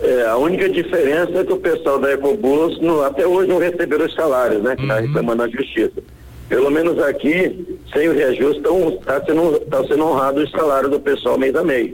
É, 0.00 0.26
a 0.26 0.36
única 0.36 0.68
diferença 0.68 1.38
é 1.38 1.44
que 1.44 1.52
o 1.52 1.58
pessoal 1.58 1.98
da 1.98 2.12
Ecobus 2.12 2.80
no, 2.80 3.02
até 3.02 3.26
hoje 3.26 3.48
não 3.48 3.58
receberam 3.58 4.06
os 4.06 4.14
salários, 4.14 4.62
né? 4.62 4.74
Que 4.74 4.82
está 4.82 4.96
uhum. 4.96 5.00
reclamando 5.02 5.42
na 5.42 5.48
justiça. 5.48 6.02
Pelo 6.48 6.70
menos 6.70 6.98
aqui, 7.00 7.78
sem 7.92 8.08
o 8.08 8.14
reajuste, 8.14 8.62
está 8.62 9.22
sendo, 9.24 9.60
tá 9.66 9.84
sendo 9.84 10.04
honrado 10.04 10.42
o 10.42 10.48
salário 10.48 10.88
do 10.88 10.98
pessoal 10.98 11.38
mês 11.38 11.54
a 11.54 11.62
mês. 11.62 11.92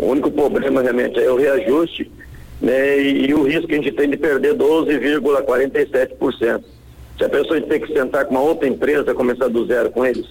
O 0.00 0.06
único 0.06 0.30
problema 0.30 0.80
realmente 0.80 1.20
é 1.20 1.30
o 1.30 1.36
reajuste 1.36 2.10
né, 2.60 2.98
e, 2.98 3.28
e 3.28 3.34
o 3.34 3.42
risco 3.42 3.66
que 3.66 3.74
a 3.74 3.76
gente 3.76 3.92
tem 3.92 4.08
de 4.08 4.16
perder 4.16 4.54
12,47%. 4.54 6.64
Se 7.18 7.24
a 7.24 7.28
pessoa 7.28 7.60
tem 7.60 7.80
que 7.80 7.92
sentar 7.92 8.24
com 8.24 8.34
uma 8.34 8.40
outra 8.40 8.66
empresa, 8.66 9.12
começar 9.12 9.48
do 9.48 9.66
zero 9.66 9.90
com 9.90 10.06
eles. 10.06 10.26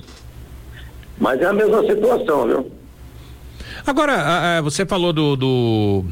Mas 1.20 1.40
é 1.40 1.46
a 1.46 1.54
mesma 1.54 1.86
situação, 1.86 2.48
viu? 2.48 2.72
Agora, 3.86 4.60
você 4.64 4.86
falou 4.86 5.14
do, 5.14 5.36
do 5.36 6.04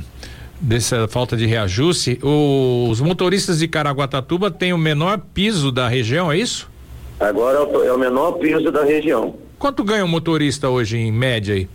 dessa 0.61 1.07
falta 1.07 1.35
de 1.35 1.47
reajuste. 1.47 2.19
Os 2.21 3.01
motoristas 3.01 3.59
de 3.59 3.67
Caraguatatuba 3.67 4.51
têm 4.51 4.73
o 4.73 4.77
menor 4.77 5.19
piso 5.33 5.71
da 5.71 5.87
região, 5.87 6.31
é 6.31 6.37
isso? 6.37 6.69
Agora 7.19 7.57
é 7.57 7.91
o 7.91 7.97
menor 7.97 8.33
piso 8.33 8.71
da 8.71 8.83
região. 8.83 9.35
Quanto 9.57 9.83
ganha 9.83 10.05
um 10.05 10.07
motorista 10.07 10.69
hoje 10.69 10.97
em 10.97 11.11
média 11.11 11.55
aí? 11.55 11.67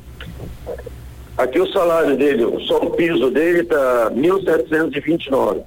Aqui 1.36 1.58
o 1.58 1.72
salário 1.72 2.16
dele, 2.16 2.44
só 2.66 2.78
o 2.78 2.90
piso 2.90 3.30
dele 3.30 3.64
tá 3.64 4.10
1.729. 4.14 5.62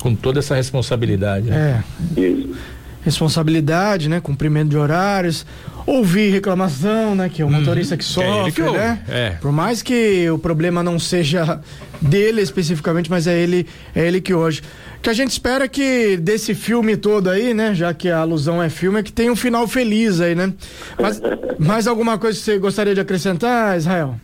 Com 0.00 0.14
toda 0.14 0.40
essa 0.40 0.54
responsabilidade. 0.54 1.48
Né? 1.48 1.84
É. 2.16 2.20
Isso. 2.20 2.56
Responsabilidade, 3.04 4.08
né? 4.08 4.20
Cumprimento 4.20 4.70
de 4.70 4.76
horários. 4.76 5.44
Ouvir 5.86 6.30
reclamação, 6.30 7.14
né? 7.14 7.28
Que 7.28 7.42
é 7.42 7.44
o 7.44 7.48
uhum. 7.48 7.60
motorista 7.60 7.96
que 7.96 8.04
sofre, 8.04 8.48
é 8.48 8.50
que 8.50 8.62
né? 8.62 9.02
É. 9.08 9.30
Por 9.40 9.52
mais 9.52 9.82
que 9.82 10.28
o 10.30 10.38
problema 10.38 10.82
não 10.82 10.98
seja 10.98 11.60
dele 12.00 12.40
especificamente, 12.40 13.10
mas 13.10 13.26
é 13.26 13.38
ele, 13.38 13.66
é 13.94 14.06
ele 14.06 14.20
que 14.20 14.32
hoje 14.34 14.62
que 15.04 15.10
a 15.10 15.12
gente 15.12 15.32
espera 15.32 15.68
que 15.68 16.16
desse 16.16 16.54
filme 16.54 16.96
todo 16.96 17.28
aí, 17.28 17.52
né? 17.52 17.74
Já 17.74 17.92
que 17.92 18.08
a 18.08 18.20
alusão 18.20 18.62
é 18.62 18.70
filme, 18.70 19.00
é 19.00 19.02
que 19.02 19.12
tenha 19.12 19.30
um 19.30 19.36
final 19.36 19.68
feliz 19.68 20.18
aí, 20.18 20.34
né? 20.34 20.50
Mas 20.98 21.20
mais 21.60 21.86
alguma 21.86 22.16
coisa 22.16 22.38
que 22.38 22.44
você 22.44 22.58
gostaria 22.58 22.94
de 22.94 23.02
acrescentar, 23.02 23.76
Israel? 23.76 24.14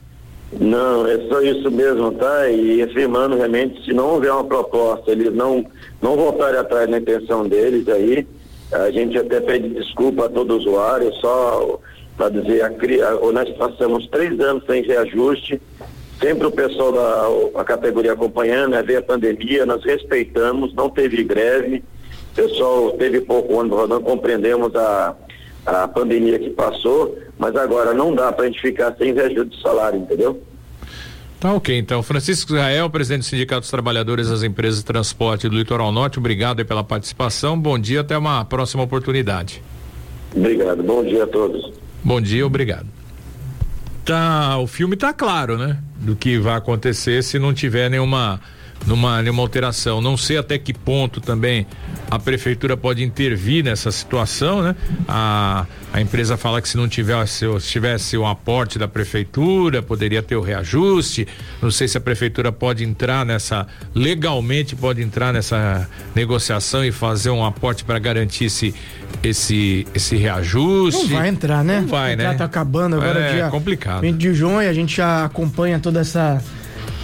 Não, 0.58 1.06
é 1.06 1.18
só 1.28 1.42
isso 1.42 1.70
mesmo, 1.70 2.12
tá? 2.12 2.49
E 2.49 2.80
afirmando 2.82 3.37
realmente, 3.37 3.84
se 3.84 3.92
não 3.92 4.14
houver 4.14 4.32
uma 4.32 4.42
proposta, 4.42 5.12
eles 5.12 5.34
não, 5.34 5.66
não 6.00 6.16
voltarem 6.16 6.58
atrás 6.58 6.88
na 6.88 6.96
intenção 6.96 7.46
deles 7.46 7.87
aí, 7.87 8.26
a 8.72 8.90
gente 8.90 9.18
até 9.18 9.40
pede 9.40 9.68
desculpa 9.70 10.26
a 10.26 10.28
todo 10.28 10.56
usuário, 10.56 11.12
só 11.14 11.80
para 12.16 12.28
dizer, 12.28 12.62
a, 12.62 13.32
nós 13.32 13.48
passamos 13.56 14.06
três 14.08 14.38
anos 14.40 14.64
sem 14.66 14.82
reajuste, 14.82 15.60
sempre 16.20 16.46
o 16.46 16.50
pessoal 16.50 16.92
da 17.52 17.64
categoria 17.64 18.12
acompanhando, 18.12 18.72
né, 18.72 18.82
ver 18.82 18.96
a 18.96 19.02
pandemia, 19.02 19.64
nós 19.64 19.82
respeitamos, 19.84 20.74
não 20.74 20.90
teve 20.90 21.24
greve, 21.24 21.82
o 22.32 22.34
pessoal 22.34 22.92
teve 22.92 23.22
pouco 23.22 23.54
ônibus 23.54 23.88
não 23.88 24.02
compreendemos 24.02 24.74
a, 24.76 25.16
a 25.66 25.88
pandemia 25.88 26.38
que 26.38 26.50
passou, 26.50 27.18
mas 27.38 27.56
agora 27.56 27.92
não 27.94 28.14
dá 28.14 28.30
para 28.30 28.44
a 28.44 28.46
gente 28.48 28.60
ficar 28.60 28.94
sem 28.96 29.14
reajuste 29.14 29.56
de 29.56 29.62
salário, 29.62 29.98
entendeu? 29.98 30.40
Tá 31.40 31.54
ok, 31.54 31.78
então. 31.78 32.02
Francisco 32.02 32.52
Israel, 32.52 32.90
presidente 32.90 33.20
do 33.20 33.25
Sindicato 33.25 33.62
dos 33.62 33.70
Trabalhadores 33.70 34.28
das 34.28 34.42
Empresas 34.42 34.80
de 34.80 34.85
Transporte 34.85 35.49
do 35.49 35.56
Litoral 35.56 35.90
Norte, 35.90 36.18
obrigado 36.18 36.62
pela 36.66 36.85
participação. 36.85 37.59
Bom 37.59 37.78
dia, 37.78 38.02
até 38.02 38.16
uma 38.18 38.44
próxima 38.44 38.82
oportunidade. 38.82 39.62
Obrigado, 40.37 40.82
bom 40.82 41.02
dia 41.02 41.25
a 41.25 41.26
todos. 41.26 41.73
Bom 42.04 42.20
dia, 42.20 42.47
obrigado. 42.47 42.87
Tá, 44.04 44.59
o 44.59 44.66
filme 44.66 44.97
tá 44.97 45.14
claro, 45.14 45.56
né? 45.56 45.78
Do 45.97 46.14
que 46.14 46.38
vai 46.38 46.56
acontecer 46.56 47.23
se 47.23 47.38
não 47.38 47.54
tiver 47.54 47.88
nenhuma 47.88 48.38
numa, 48.87 49.22
nenhuma 49.22 49.42
alteração. 49.42 50.00
Não 50.00 50.16
sei 50.16 50.38
até 50.38 50.58
que 50.58 50.72
ponto 50.72 51.20
também 51.20 51.66
a 52.10 52.18
prefeitura 52.18 52.76
pode 52.76 53.04
intervir 53.04 53.64
nessa 53.64 53.92
situação, 53.92 54.62
né? 54.62 54.75
A, 55.06 55.64
a 55.92 56.00
empresa 56.00 56.37
fala 56.37 56.60
que 56.60 56.68
se 56.68 56.76
não 56.76 56.88
tivesse, 56.88 57.46
se 57.60 57.68
tivesse 57.68 58.16
o 58.16 58.26
aporte 58.26 58.78
da 58.78 58.88
prefeitura, 58.88 59.80
poderia 59.80 60.22
ter 60.22 60.34
o 60.34 60.40
reajuste. 60.40 61.26
Não 61.62 61.70
sei 61.70 61.87
se 61.87 61.96
a 61.96 62.00
prefeitura 62.00 62.50
pode 62.50 62.82
entrar 62.82 63.25
nessa, 63.25 63.66
legalmente 63.94 64.75
pode 64.75 65.00
entrar 65.02 65.32
nessa 65.32 65.88
negociação 66.14 66.84
e 66.84 66.90
fazer 66.90 67.30
um 67.30 67.44
aporte 67.44 67.84
para 67.84 67.99
garantir 68.00 68.46
esse, 68.46 68.75
esse, 69.22 69.87
esse 69.94 70.16
reajuste. 70.16 71.08
Não 71.10 71.18
vai 71.18 71.28
entrar, 71.28 71.62
né? 71.62 71.80
Não 71.80 71.87
vai, 71.87 72.16
né? 72.16 72.34
Tá 72.34 72.44
acabando 72.44 72.96
agora 72.96 73.20
é, 73.20 73.32
dia 73.34 73.49
complicado. 73.49 74.00
20 74.00 74.16
de 74.16 74.34
junho, 74.34 74.68
a 74.68 74.72
gente 74.72 74.96
já 74.96 75.26
acompanha 75.26 75.78
toda 75.78 76.00
essa 76.00 76.42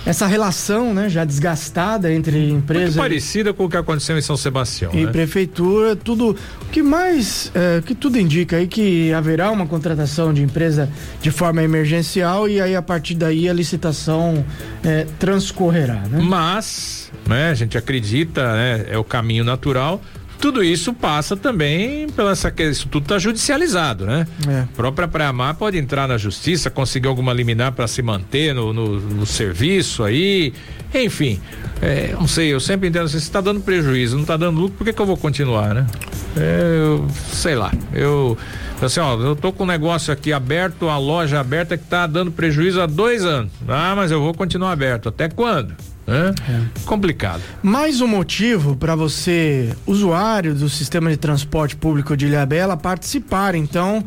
essa 0.07 0.25
relação, 0.27 0.95
né, 0.95 1.09
já 1.09 1.25
desgastada 1.25 2.13
entre 2.13 2.49
empresas. 2.49 2.95
Muito 2.95 2.99
parecida 2.99 3.53
com 3.53 3.65
o 3.65 3.69
que 3.69 3.77
aconteceu 3.77 4.17
em 4.17 4.21
São 4.21 4.37
Sebastião. 4.37 4.93
E 4.95 5.05
né? 5.05 5.11
prefeitura, 5.11 5.97
tudo. 5.97 6.37
O 6.63 6.67
que 6.71 6.81
mais, 6.81 7.51
é, 7.53 7.83
que 7.85 7.93
tudo 7.93 8.17
indica 8.17 8.57
aí 8.57 8.69
que 8.69 9.13
haverá 9.13 9.51
uma 9.51 9.67
contratação 9.67 10.33
de 10.33 10.43
empresa 10.43 10.89
de 11.21 11.33
forma 11.33 11.61
emergencial 11.61 12.49
e 12.49 12.61
aí 12.61 12.77
a 12.77 12.83
partir 12.83 13.17
daí 13.17 13.49
a 13.49 13.53
licitação 13.53 14.45
é, 14.85 15.07
transcorrerá, 15.19 16.03
né? 16.09 16.21
Mas, 16.23 17.11
né, 17.27 17.51
a 17.51 17.55
gente 17.55 17.77
acredita, 17.77 18.55
né, 18.55 18.87
é 18.89 18.97
o 18.97 19.05
caminho 19.05 19.43
natural 19.43 20.01
tudo 20.41 20.63
isso 20.63 20.93
passa 20.93 21.37
também 21.37 22.09
pela 22.11 22.33
essa 22.33 22.53
isso 22.59 22.89
tudo 22.89 23.05
está 23.05 23.19
judicializado, 23.19 24.07
né? 24.07 24.27
É. 24.49 24.61
A 24.61 24.69
própria 24.75 25.09
Praia-Mar 25.09 25.55
pode 25.55 25.79
entrar 25.79 26.07
na 26.07 26.19
justiça, 26.19 26.71
conseguir 26.71 27.09
alguma 27.09 27.33
liminar 27.33 27.73
para 27.73 27.87
se 27.87 28.03
manter 28.03 28.55
no, 28.55 28.73
no, 28.73 29.01
no, 29.01 29.27
serviço 29.27 30.05
aí, 30.05 30.53
enfim. 30.95 31.41
É, 31.81 32.13
não 32.13 32.27
sei, 32.27 32.53
eu 32.53 32.61
sempre 32.61 32.89
entendo 32.89 33.05
assim, 33.05 33.19
se 33.19 33.25
está 33.25 33.41
dando 33.41 33.61
prejuízo, 33.61 34.17
não 34.17 34.23
está 34.23 34.37
dando 34.37 34.61
lucro, 34.61 34.79
por 34.79 34.85
que, 34.85 34.93
que 34.93 35.01
eu 35.01 35.07
vou 35.07 35.17
continuar, 35.17 35.75
né? 35.75 35.87
É, 36.37 36.79
eu, 36.81 37.07
sei 37.33 37.55
lá, 37.55 37.73
eu 37.93 38.37
assim, 38.81 39.01
ó, 39.01 39.19
eu 39.19 39.35
tô 39.35 39.53
com 39.53 39.65
um 39.65 39.67
negócio 39.67 40.13
aqui 40.13 40.33
aberto, 40.33 40.89
a 40.89 40.99
loja 40.99 41.41
aberta 41.41 41.77
que 41.77 41.85
está 41.85 42.07
dando 42.07 42.31
prejuízo 42.31 42.81
há 42.81 42.87
dois 42.87 43.25
anos. 43.25 43.51
Ah, 43.67 43.95
mas 43.97 44.11
eu 44.11 44.21
vou 44.21 44.35
continuar 44.35 44.73
aberto. 44.73 45.09
Até 45.09 45.29
quando? 45.29 45.75
É. 46.07 46.33
Complicado. 46.85 47.43
Mais 47.63 48.01
um 48.01 48.07
motivo 48.07 48.77
para 48.77 48.95
você, 48.95 49.75
usuário 49.87 50.55
do 50.55 50.69
sistema 50.69 51.11
de 51.11 51.17
transporte 51.17 51.75
público 51.75 52.17
de 52.17 52.27
Ilhabela, 52.27 52.77
participar 52.77 53.55
então 53.57 54.05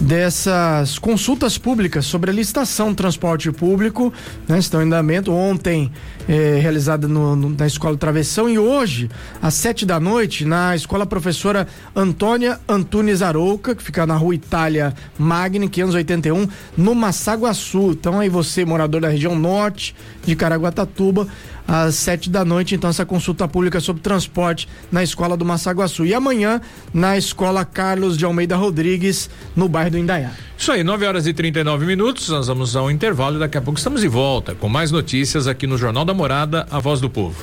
dessas 0.00 0.98
consultas 0.98 1.58
públicas 1.58 2.06
sobre 2.06 2.30
a 2.30 2.34
licitação 2.34 2.90
do 2.90 2.94
transporte 2.94 3.50
público, 3.50 4.12
né, 4.46 4.58
estão 4.58 4.80
em 4.80 4.86
andamento. 4.86 5.32
Ontem 5.32 5.90
é, 6.28 6.58
realizada 6.60 7.08
no, 7.08 7.34
no, 7.34 7.48
na 7.50 7.66
Escola 7.66 7.96
Travessão 7.96 8.48
e 8.48 8.58
hoje, 8.58 9.10
às 9.42 9.54
sete 9.54 9.84
da 9.84 9.98
noite, 9.98 10.44
na 10.44 10.76
Escola 10.76 11.06
Professora 11.06 11.66
Antônia 11.94 12.60
Antunes 12.68 13.22
Arouca, 13.22 13.74
que 13.74 13.82
fica 13.82 14.06
na 14.06 14.16
rua 14.16 14.34
Itália 14.34 14.94
Magni, 15.18 15.68
581, 15.68 16.48
no 16.76 16.94
Massaguaçu. 16.94 17.92
Então 17.92 18.20
aí 18.20 18.28
você, 18.28 18.64
morador 18.64 19.00
da 19.00 19.08
região 19.08 19.36
norte 19.36 19.94
de 20.24 20.36
Caraguatatuba, 20.36 21.26
às 21.68 21.96
sete 21.96 22.30
da 22.30 22.46
noite, 22.46 22.74
então, 22.74 22.88
essa 22.88 23.04
consulta 23.04 23.46
pública 23.46 23.78
sobre 23.78 24.00
transporte 24.00 24.66
na 24.90 25.02
escola 25.02 25.36
do 25.36 25.44
Massaguaçu. 25.44 26.06
E 26.06 26.14
amanhã, 26.14 26.62
na 26.94 27.18
escola 27.18 27.62
Carlos 27.62 28.16
de 28.16 28.24
Almeida 28.24 28.56
Rodrigues, 28.56 29.28
no 29.54 29.68
bairro 29.68 29.90
do 29.90 29.98
Indaiá. 29.98 30.32
Isso 30.56 30.72
aí, 30.72 30.82
9 30.82 31.04
horas 31.06 31.26
e 31.26 31.34
39 31.34 31.84
minutos, 31.84 32.30
nós 32.30 32.46
vamos 32.46 32.74
ao 32.74 32.90
intervalo 32.90 33.36
e 33.36 33.40
daqui 33.40 33.58
a 33.58 33.60
pouco 33.60 33.76
estamos 33.76 34.00
de 34.00 34.08
volta 34.08 34.54
com 34.54 34.68
mais 34.68 34.90
notícias 34.90 35.46
aqui 35.46 35.66
no 35.66 35.76
Jornal 35.76 36.06
da 36.06 36.14
Morada, 36.14 36.66
a 36.70 36.78
voz 36.78 37.00
do 37.00 37.10
povo. 37.10 37.36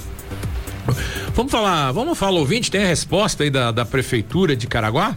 Vamos 1.35 1.51
falar, 1.51 1.90
vamos 1.90 2.16
falar, 2.16 2.38
ouvinte, 2.38 2.70
tem 2.70 2.85
a 2.85 2.87
resposta 2.87 3.42
aí 3.42 3.51
da, 3.51 3.73
da 3.73 3.85
Prefeitura 3.85 4.55
de 4.55 4.68
Caraguá? 4.68 5.16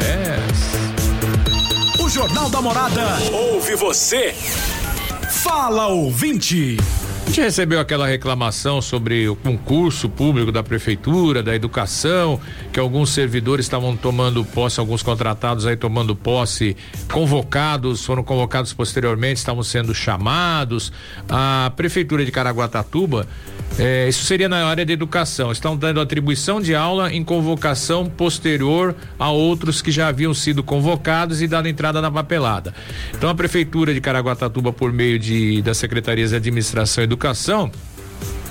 Yes. 0.00 2.00
O 2.00 2.08
Jornal 2.08 2.48
da 2.48 2.62
Morada. 2.62 3.02
Ouve 3.32 3.74
você. 3.74 4.32
Fala, 5.42 5.88
ouvinte. 5.88 6.76
A 7.26 7.28
gente 7.28 7.40
recebeu 7.40 7.80
aquela 7.80 8.06
reclamação 8.06 8.80
sobre 8.80 9.28
o 9.28 9.34
concurso 9.34 10.08
público 10.08 10.52
da 10.52 10.62
prefeitura, 10.62 11.42
da 11.42 11.56
educação, 11.56 12.40
que 12.72 12.78
alguns 12.78 13.10
servidores 13.10 13.66
estavam 13.66 13.96
tomando 13.96 14.44
posse, 14.44 14.78
alguns 14.78 15.02
contratados 15.02 15.66
aí 15.66 15.76
tomando 15.76 16.14
posse, 16.14 16.76
convocados, 17.12 18.06
foram 18.06 18.22
convocados 18.22 18.72
posteriormente, 18.72 19.38
estavam 19.38 19.64
sendo 19.64 19.92
chamados. 19.92 20.92
A 21.28 21.72
prefeitura 21.74 22.24
de 22.24 22.30
Caraguatatuba, 22.30 23.26
eh, 23.76 24.08
isso 24.08 24.24
seria 24.24 24.48
na 24.48 24.64
área 24.64 24.86
de 24.86 24.92
educação, 24.92 25.50
estão 25.50 25.76
dando 25.76 26.00
atribuição 26.00 26.60
de 26.60 26.76
aula 26.76 27.12
em 27.12 27.24
convocação 27.24 28.06
posterior 28.06 28.94
a 29.18 29.32
outros 29.32 29.82
que 29.82 29.90
já 29.90 30.06
haviam 30.06 30.32
sido 30.32 30.62
convocados 30.62 31.42
e 31.42 31.48
dado 31.48 31.66
entrada 31.66 32.00
na 32.00 32.10
papelada. 32.10 32.72
Então 33.12 33.28
a 33.28 33.34
prefeitura 33.34 33.92
de 33.92 34.00
Caraguatatuba, 34.00 34.72
por 34.72 34.92
meio 34.92 35.18
de 35.18 35.60
das 35.60 35.76
secretarias 35.76 36.30
de 36.30 36.36
administração 36.36 37.02
e 37.02 37.15
Educação 37.16 37.72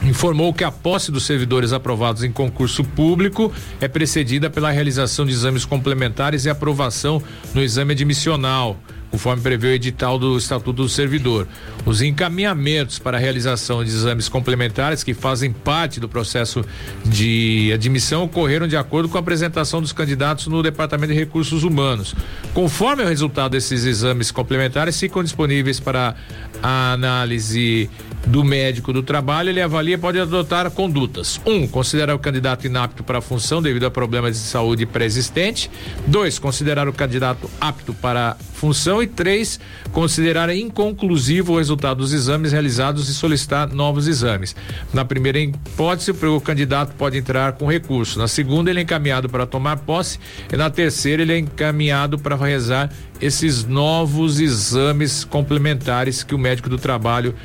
informou 0.02 0.52
que 0.52 0.64
a 0.64 0.72
posse 0.72 1.12
dos 1.12 1.24
servidores 1.24 1.72
aprovados 1.72 2.24
em 2.24 2.32
concurso 2.32 2.84
público 2.84 3.54
é 3.80 3.88
precedida 3.88 4.50
pela 4.50 4.72
realização 4.72 5.24
de 5.24 5.32
exames 5.32 5.66
complementares 5.66 6.46
e 6.46 6.50
aprovação 6.50 7.22
no 7.54 7.62
exame 7.62 7.94
admissional 7.94 8.76
conforme 9.16 9.42
prevê 9.42 9.68
o 9.68 9.72
edital 9.72 10.20
do 10.20 10.38
Estatuto 10.38 10.84
do 10.84 10.90
Servidor. 10.90 11.48
Os 11.86 12.02
encaminhamentos 12.02 13.00
para 13.00 13.16
a 13.16 13.20
realização 13.20 13.82
de 13.82 13.90
exames 13.90 14.28
complementares 14.28 15.06
que 15.06 15.14
fazem 15.14 15.54
parte 15.54 16.02
do 16.02 16.10
processo 16.10 16.66
de 17.06 17.72
admissão 17.74 18.26
ocorreram 18.26 18.68
de 18.68 18.76
acordo 18.76 19.08
com 19.08 19.16
a 19.16 19.22
apresentação 19.22 19.82
dos 19.82 19.94
candidatos 19.94 20.48
no 20.48 20.62
Departamento 20.62 21.14
de 21.14 21.20
Recursos 21.20 21.64
Humanos. 21.64 22.14
Conforme 22.54 23.04
o 23.04 23.08
resultado 23.08 23.54
desses 23.54 23.86
exames 23.86 24.32
complementares, 24.32 25.00
ficam 25.00 25.24
disponíveis 25.24 25.80
para 25.80 26.14
a 26.62 26.92
análise 26.92 27.90
do 28.26 28.44
médico 28.44 28.92
do 28.92 29.04
trabalho, 29.04 29.50
ele 29.50 29.62
avalia 29.62 29.98
pode 29.98 30.20
adotar 30.20 30.70
condutas. 30.72 31.40
Um, 31.46 31.68
considerar 31.68 32.16
o 32.16 32.20
candidato 32.20 32.66
inapto 32.66 33.04
para 33.04 33.20
a 33.20 33.22
função 33.22 33.62
devido 33.62 33.86
a 33.86 33.92
problemas 33.92 34.34
de 34.34 34.42
saúde 34.48 34.86
pré-existente. 34.86 35.70
Dois, 36.08 36.40
considerar 36.40 36.88
o 36.88 36.94
candidato 36.94 37.50
apto 37.62 37.94
para 37.94 38.32
a 38.32 38.36
função. 38.54 39.02
E 39.06 39.08
três, 39.08 39.60
considerar 39.92 40.54
inconclusivo 40.56 41.54
o 41.54 41.58
resultado 41.60 41.98
dos 41.98 42.12
exames 42.12 42.52
realizados 42.52 43.08
e 43.08 43.14
solicitar 43.14 43.72
novos 43.72 44.08
exames. 44.08 44.56
Na 44.92 45.06
primeira 45.06 45.40
hipótese, 45.40 46.10
o 46.10 46.42
candidato 46.42 46.96
pode 46.96 47.16
entrar 47.16 47.54
com 47.54 47.70
recurso. 47.70 48.18
Na 48.18 48.28
segunda, 48.28 48.72
ele 48.72 48.80
é 48.80 48.82
encaminhado 48.82 49.30
para 49.30 49.46
tomar 49.46 49.78
posse. 49.78 50.20
E 50.52 50.58
na 50.58 50.72
terceira, 50.72 51.22
ele 51.22 51.34
é 51.34 51.38
encaminhado 51.38 52.18
para 52.18 52.36
realizar 52.36 52.92
esses 53.22 53.64
novos 53.64 54.40
exames 54.40 55.24
complementares 55.24 56.24
que 56.24 56.34
o 56.34 56.40
médico 56.40 56.68
do 56.68 56.80
trabalho 56.80 57.36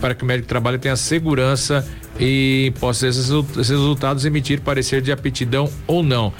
para 0.00 0.14
que 0.14 0.22
o 0.22 0.26
médico 0.26 0.46
do 0.46 0.48
trabalho 0.48 0.78
tenha 0.78 0.96
segurança 0.96 1.86
e 2.18 2.72
possa 2.80 3.06
esses 3.06 3.30
resultados 3.56 4.24
emitir 4.24 4.60
parecer 4.60 5.00
de 5.00 5.12
aptidão 5.12 5.70
ou 5.86 6.02
não. 6.02 6.32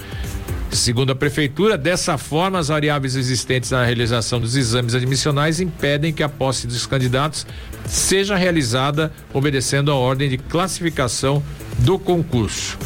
Segundo 0.71 1.11
a 1.11 1.15
prefeitura, 1.15 1.77
dessa 1.77 2.17
forma, 2.17 2.59
as 2.59 2.67
variáveis 2.67 3.15
existentes 3.15 3.71
na 3.71 3.83
realização 3.83 4.39
dos 4.39 4.55
exames 4.55 4.93
admissionais 4.93 5.59
impedem 5.59 6.11
que 6.13 6.21
a 6.21 6.29
posse 6.29 6.67
dos 6.67 6.85
candidatos 6.85 7.47
seja 7.85 8.35
realizada 8.35 9.11
obedecendo 9.33 9.91
a 9.91 9.95
ordem 9.95 10.29
de 10.29 10.37
classificação 10.37 11.41
do 11.79 11.97
concurso. 11.97 12.77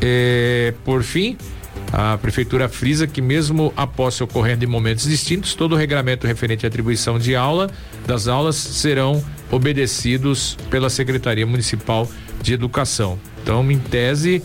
É, 0.00 0.74
por 0.84 1.02
fim, 1.02 1.36
a 1.92 2.18
prefeitura 2.18 2.68
frisa 2.68 3.06
que 3.06 3.20
mesmo 3.20 3.72
a 3.76 3.86
posse 3.86 4.22
ocorrendo 4.22 4.64
em 4.64 4.68
momentos 4.68 5.04
distintos, 5.04 5.54
todo 5.54 5.72
o 5.72 5.76
regramento 5.76 6.26
referente 6.26 6.66
à 6.66 6.68
atribuição 6.68 7.18
de 7.18 7.34
aula 7.36 7.70
das 8.06 8.28
aulas 8.28 8.56
serão 8.56 9.22
obedecidos 9.50 10.56
pela 10.70 10.88
Secretaria 10.88 11.46
Municipal 11.46 12.08
de 12.42 12.54
Educação. 12.54 13.18
Então, 13.42 13.70
em 13.70 13.78
tese, 13.78 14.42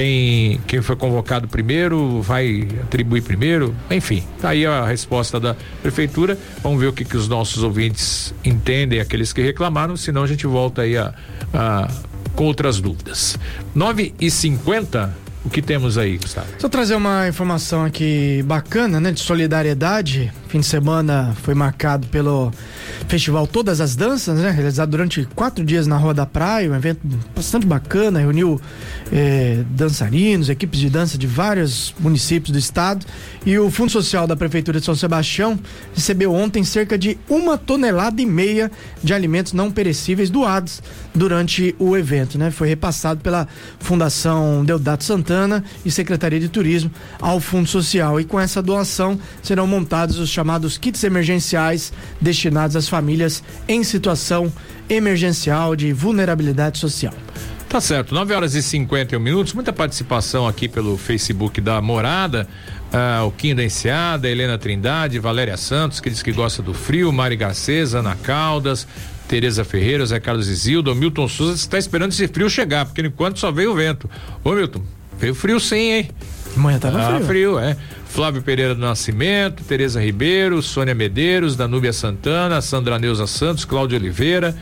quem, 0.00 0.58
quem 0.66 0.80
foi 0.80 0.96
convocado 0.96 1.46
primeiro 1.46 2.22
vai 2.22 2.66
atribuir 2.84 3.20
primeiro, 3.22 3.74
enfim, 3.90 4.24
tá 4.40 4.48
aí 4.48 4.64
a 4.64 4.86
resposta 4.86 5.38
da 5.38 5.54
prefeitura. 5.82 6.38
Vamos 6.62 6.80
ver 6.80 6.86
o 6.86 6.92
que, 6.92 7.04
que 7.04 7.18
os 7.18 7.28
nossos 7.28 7.62
ouvintes 7.62 8.34
entendem, 8.42 8.98
aqueles 8.98 9.30
que 9.30 9.42
reclamaram, 9.42 9.98
senão 9.98 10.22
a 10.22 10.26
gente 10.26 10.46
volta 10.46 10.82
aí 10.82 10.96
a, 10.96 11.12
a 11.52 11.90
com 12.34 12.44
outras 12.44 12.80
dúvidas. 12.80 13.38
9 13.74 14.14
e 14.18 14.30
50 14.30 15.14
o 15.42 15.48
que 15.48 15.62
temos 15.62 15.96
aí, 15.96 16.18
Gustavo? 16.18 16.48
Só 16.58 16.68
trazer 16.68 16.94
uma 16.94 17.26
informação 17.26 17.82
aqui 17.82 18.42
bacana, 18.44 19.00
né? 19.00 19.10
De 19.10 19.20
solidariedade. 19.20 20.30
Fim 20.48 20.60
de 20.60 20.66
semana 20.66 21.34
foi 21.42 21.54
marcado 21.54 22.06
pelo 22.08 22.52
festival 23.08 23.46
Todas 23.46 23.80
as 23.80 23.96
Danças, 23.96 24.38
né? 24.38 24.50
Realizado 24.50 24.90
durante 24.90 25.26
quatro 25.34 25.64
dias 25.64 25.86
na 25.86 25.96
Rua 25.96 26.12
da 26.12 26.26
Praia, 26.26 26.70
um 26.70 26.74
evento 26.74 27.00
bastante 27.34 27.66
bacana, 27.66 28.18
reuniu 28.18 28.60
eh, 29.10 29.64
dançarinos, 29.70 30.50
equipes 30.50 30.78
de 30.78 30.90
dança 30.90 31.16
de 31.16 31.26
vários 31.26 31.94
municípios 31.98 32.52
do 32.52 32.58
estado. 32.58 33.06
E 33.46 33.58
o 33.58 33.70
Fundo 33.70 33.90
Social 33.90 34.26
da 34.26 34.36
Prefeitura 34.36 34.78
de 34.78 34.84
São 34.84 34.94
Sebastião 34.94 35.58
recebeu 35.94 36.34
ontem 36.34 36.62
cerca 36.64 36.98
de 36.98 37.16
uma 37.30 37.56
tonelada 37.56 38.20
e 38.20 38.26
meia 38.26 38.70
de 39.02 39.14
alimentos 39.14 39.54
não 39.54 39.70
perecíveis 39.70 40.28
doados 40.28 40.82
durante 41.14 41.74
o 41.78 41.96
evento, 41.96 42.36
né? 42.36 42.50
Foi 42.50 42.68
repassado 42.68 43.22
pela 43.22 43.48
Fundação 43.78 44.62
Deodato 44.66 45.02
Santana 45.02 45.29
e 45.84 45.90
Secretaria 45.90 46.40
de 46.40 46.48
Turismo 46.48 46.90
ao 47.20 47.40
Fundo 47.40 47.68
Social. 47.68 48.20
E 48.20 48.24
com 48.24 48.38
essa 48.38 48.62
doação 48.62 49.18
serão 49.42 49.66
montados 49.66 50.18
os 50.18 50.28
chamados 50.28 50.76
kits 50.76 51.04
emergenciais 51.04 51.92
destinados 52.20 52.76
às 52.76 52.88
famílias 52.88 53.42
em 53.68 53.82
situação 53.84 54.52
emergencial 54.88 55.76
de 55.76 55.92
vulnerabilidade 55.92 56.78
social. 56.78 57.14
Tá 57.70 57.80
certo, 57.80 58.12
9 58.12 58.34
horas 58.34 58.56
e 58.56 58.62
51 58.64 59.20
minutos, 59.20 59.52
muita 59.52 59.72
participação 59.72 60.48
aqui 60.48 60.68
pelo 60.68 60.98
Facebook 60.98 61.60
da 61.60 61.80
Morada. 61.80 62.48
Ah, 62.92 63.22
o 63.24 63.30
Kim 63.30 63.54
da 63.54 63.62
Enseada, 63.62 64.28
Helena 64.28 64.58
Trindade, 64.58 65.20
Valéria 65.20 65.56
Santos, 65.56 66.00
que 66.00 66.10
diz 66.10 66.20
que 66.20 66.32
gosta 66.32 66.60
do 66.60 66.74
frio, 66.74 67.12
Mari 67.12 67.36
Garcês, 67.36 67.94
Ana 67.94 68.16
Caldas, 68.16 68.88
Tereza 69.28 69.62
Ferreira, 69.62 70.04
Zé 70.04 70.18
Carlos 70.18 70.48
Isildo, 70.48 70.92
Milton 70.92 71.28
Souza 71.28 71.54
está 71.54 71.78
esperando 71.78 72.10
esse 72.10 72.26
frio 72.26 72.50
chegar, 72.50 72.86
porque 72.86 73.02
enquanto 73.02 73.38
só 73.38 73.52
veio 73.52 73.70
o 73.70 73.76
vento. 73.76 74.10
Ô 74.42 74.52
Milton, 74.52 74.82
veio 75.20 75.34
frio 75.34 75.60
sim, 75.60 75.92
hein? 75.92 76.10
Amanhã 76.56 76.78
tava 76.78 77.00
ah, 77.00 77.14
frio. 77.14 77.26
frio, 77.26 77.58
é. 77.58 77.76
Flávio 78.06 78.42
Pereira 78.42 78.74
do 78.74 78.80
Nascimento, 78.80 79.62
Tereza 79.62 80.02
Ribeiro, 80.02 80.60
Sônia 80.60 80.94
Medeiros, 80.94 81.54
Danúbia 81.54 81.92
Santana, 81.92 82.60
Sandra 82.60 82.98
Neuza 82.98 83.26
Santos, 83.26 83.64
Cláudio 83.64 83.96
Oliveira. 83.96 84.54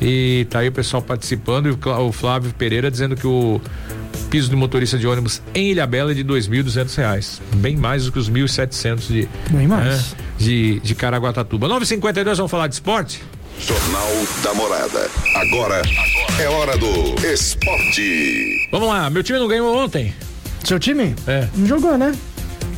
E 0.00 0.46
tá 0.50 0.60
aí 0.60 0.68
o 0.68 0.72
pessoal 0.72 1.02
participando 1.02 1.68
e 1.68 1.70
o 1.70 2.12
Flávio 2.12 2.52
Pereira 2.54 2.90
dizendo 2.90 3.16
que 3.16 3.26
o 3.26 3.60
piso 4.30 4.50
do 4.50 4.56
motorista 4.56 4.98
de 4.98 5.06
ônibus 5.06 5.42
em 5.54 5.70
Ilhabela 5.70 6.10
é 6.10 6.14
de 6.14 6.22
dois 6.22 6.48
mil 6.48 6.62
duzentos 6.62 6.94
reais, 6.96 7.40
bem 7.56 7.76
mais 7.76 8.04
do 8.04 8.12
que 8.12 8.18
os 8.18 8.28
mil 8.28 8.46
setecentos 8.48 9.08
de 9.08 9.28
bem 9.50 9.66
mais. 9.66 10.12
Né, 10.12 10.18
de 10.38 10.80
de 10.80 10.94
Caraguatatuba. 10.94 11.68
9:52 11.68 12.36
vamos 12.36 12.50
falar 12.50 12.66
de 12.66 12.74
esporte. 12.74 13.22
Jornal 13.58 14.10
da 14.42 14.54
Morada. 14.54 15.10
Agora, 15.34 15.82
é 16.40 16.48
hora 16.48 16.76
do 16.76 17.14
esporte. 17.26 18.68
Vamos 18.70 18.88
lá, 18.88 19.08
meu 19.10 19.22
time 19.22 19.38
não 19.38 19.48
ganhou 19.48 19.76
ontem. 19.76 20.14
Seu 20.64 20.78
time? 20.78 21.14
É. 21.26 21.48
Não 21.54 21.66
jogou, 21.66 21.96
né? 21.96 22.14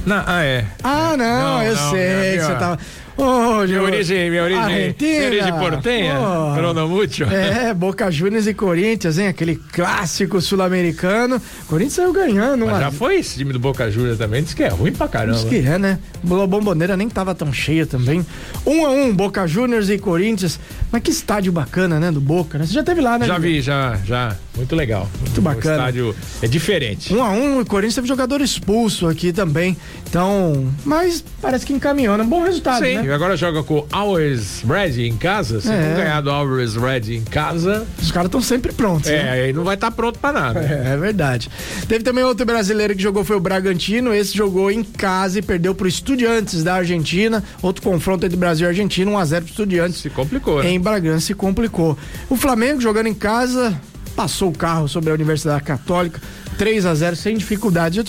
Não, 0.06 0.22
ah, 0.26 0.42
é. 0.42 0.64
Ah, 0.82 1.16
não, 1.16 1.26
não 1.26 1.62
eu 1.62 1.74
não, 1.74 1.90
sei 1.90 2.38
que 2.38 2.44
você 2.44 2.54
tava. 2.54 2.78
Oh, 3.20 3.66
minha 3.66 3.82
origem, 3.82 4.30
minha 4.30 4.44
origem. 4.44 4.62
Argentina. 4.62 5.18
Minha 5.18 5.26
origem 5.26 5.52
portenha. 5.54 6.20
Oh. 6.20 6.54
Cronomútil. 6.54 7.26
É, 7.28 7.74
Boca 7.74 8.08
Juniors 8.12 8.46
e 8.46 8.54
Corinthians, 8.54 9.18
hein? 9.18 9.26
Aquele 9.26 9.56
clássico 9.56 10.40
sul-americano. 10.40 11.42
Corinthians 11.66 11.94
saiu 11.94 12.12
ganhando. 12.12 12.64
Mas 12.66 12.78
já 12.78 12.90
foi 12.92 13.16
esse 13.16 13.36
time 13.36 13.52
do 13.52 13.58
Boca 13.58 13.90
Juniors 13.90 14.18
também. 14.18 14.44
Diz 14.44 14.54
que 14.54 14.62
é 14.62 14.68
ruim 14.68 14.92
pra 14.92 15.08
caramba. 15.08 15.36
Diz 15.36 15.48
que 15.48 15.56
é, 15.56 15.76
né? 15.78 15.98
A 16.24 16.46
bomboneira 16.46 16.96
nem 16.96 17.08
tava 17.08 17.34
tão 17.34 17.52
cheia 17.52 17.84
também. 17.84 18.24
Um 18.64 18.86
a 18.86 18.90
um, 18.90 19.12
Boca 19.12 19.44
Juniors 19.48 19.90
e 19.90 19.98
Corinthians. 19.98 20.60
Mas 20.92 21.02
que 21.02 21.10
estádio 21.10 21.50
bacana, 21.50 21.98
né? 21.98 22.12
Do 22.12 22.20
Boca, 22.20 22.56
né? 22.56 22.66
Você 22.66 22.72
já 22.72 22.84
teve 22.84 23.00
lá, 23.00 23.18
né? 23.18 23.26
Já 23.26 23.36
vi, 23.36 23.60
já, 23.60 23.98
já. 24.04 24.36
Muito 24.58 24.74
legal. 24.74 25.08
Muito 25.20 25.40
bacana. 25.40 25.76
O 25.76 25.78
estádio 25.78 26.16
é 26.42 26.48
diferente. 26.48 27.14
Um 27.14 27.22
a 27.22 27.30
um, 27.30 27.60
o 27.60 27.66
Corinthians 27.66 27.94
teve 27.94 28.08
jogador 28.08 28.40
expulso 28.40 29.06
aqui 29.06 29.32
também. 29.32 29.76
Então, 30.08 30.68
mas 30.84 31.24
parece 31.40 31.64
que 31.64 31.72
encaminhou, 31.72 32.16
né? 32.18 32.24
Um 32.24 32.28
bom 32.28 32.42
resultado, 32.42 32.84
Sim, 32.84 32.96
né? 32.96 33.04
E 33.04 33.12
agora 33.12 33.36
joga 33.36 33.62
com 33.62 33.86
Always 33.92 34.64
Ready 34.66 35.06
em 35.06 35.16
casa. 35.16 35.60
Se 35.60 35.70
é. 35.70 35.88
não 35.88 35.96
ganhar 35.96 36.20
do 36.20 36.30
Always 36.30 36.74
Ready 36.74 37.16
em 37.16 37.22
casa. 37.22 37.86
Os 38.02 38.10
caras 38.10 38.26
estão 38.26 38.40
sempre 38.40 38.72
prontos. 38.72 39.08
É, 39.08 39.22
né? 39.22 39.30
aí 39.30 39.52
não 39.52 39.62
vai 39.62 39.76
estar 39.76 39.90
tá 39.90 39.96
pronto 39.96 40.18
para 40.18 40.32
nada. 40.32 40.60
É, 40.60 40.94
é, 40.94 40.96
verdade. 40.96 41.48
Teve 41.86 42.02
também 42.02 42.24
outro 42.24 42.44
brasileiro 42.44 42.96
que 42.96 43.02
jogou, 43.02 43.22
foi 43.22 43.36
o 43.36 43.40
Bragantino. 43.40 44.12
Esse 44.12 44.36
jogou 44.36 44.72
em 44.72 44.82
casa 44.82 45.38
e 45.38 45.42
perdeu 45.42 45.72
pro 45.72 45.86
Estudiantes 45.86 46.64
da 46.64 46.74
Argentina. 46.74 47.44
Outro 47.62 47.82
confronto 47.82 48.26
entre 48.26 48.36
Brasil 48.36 48.66
e 48.66 48.68
Argentina, 48.68 49.08
1x0 49.10 49.36
pro 49.36 49.50
Estudiantes. 49.50 49.98
Se 49.98 50.10
complicou, 50.10 50.62
né? 50.62 50.70
Em 50.70 50.80
Bragança 50.80 51.26
se 51.26 51.34
complicou. 51.34 51.96
O 52.28 52.36
Flamengo 52.36 52.80
jogando 52.80 53.06
em 53.06 53.14
casa, 53.14 53.78
passou 54.18 54.48
o 54.48 54.52
carro 54.52 54.88
sobre 54.88 55.12
a 55.12 55.14
Universidade 55.14 55.62
Católica. 55.62 56.20
3 56.58 56.86
a 56.86 56.92
0 56.92 57.14
sem 57.14 57.36
dificuldades. 57.36 58.02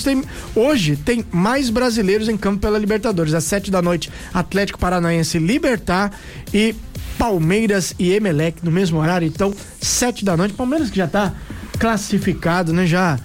Hoje 0.55 0.95
tem 0.95 1.23
mais 1.31 1.69
brasileiros 1.69 2.27
em 2.27 2.35
campo 2.35 2.61
pela 2.61 2.79
Libertadores. 2.79 3.35
Às 3.35 3.43
7 3.43 3.69
da 3.69 3.79
noite, 3.79 4.11
Atlético 4.33 4.79
Paranaense 4.79 5.37
Libertar 5.37 6.11
e 6.51 6.73
Palmeiras 7.15 7.93
e 7.99 8.11
Emelec 8.11 8.65
no 8.65 8.71
mesmo 8.71 8.97
horário. 8.97 9.27
Então, 9.27 9.53
7 9.79 10.25
da 10.25 10.35
noite. 10.35 10.55
Palmeiras 10.55 10.89
que 10.89 10.97
já 10.97 11.05
está 11.05 11.31
classificado, 11.77 12.73
né? 12.73 12.87
Já 12.87 13.19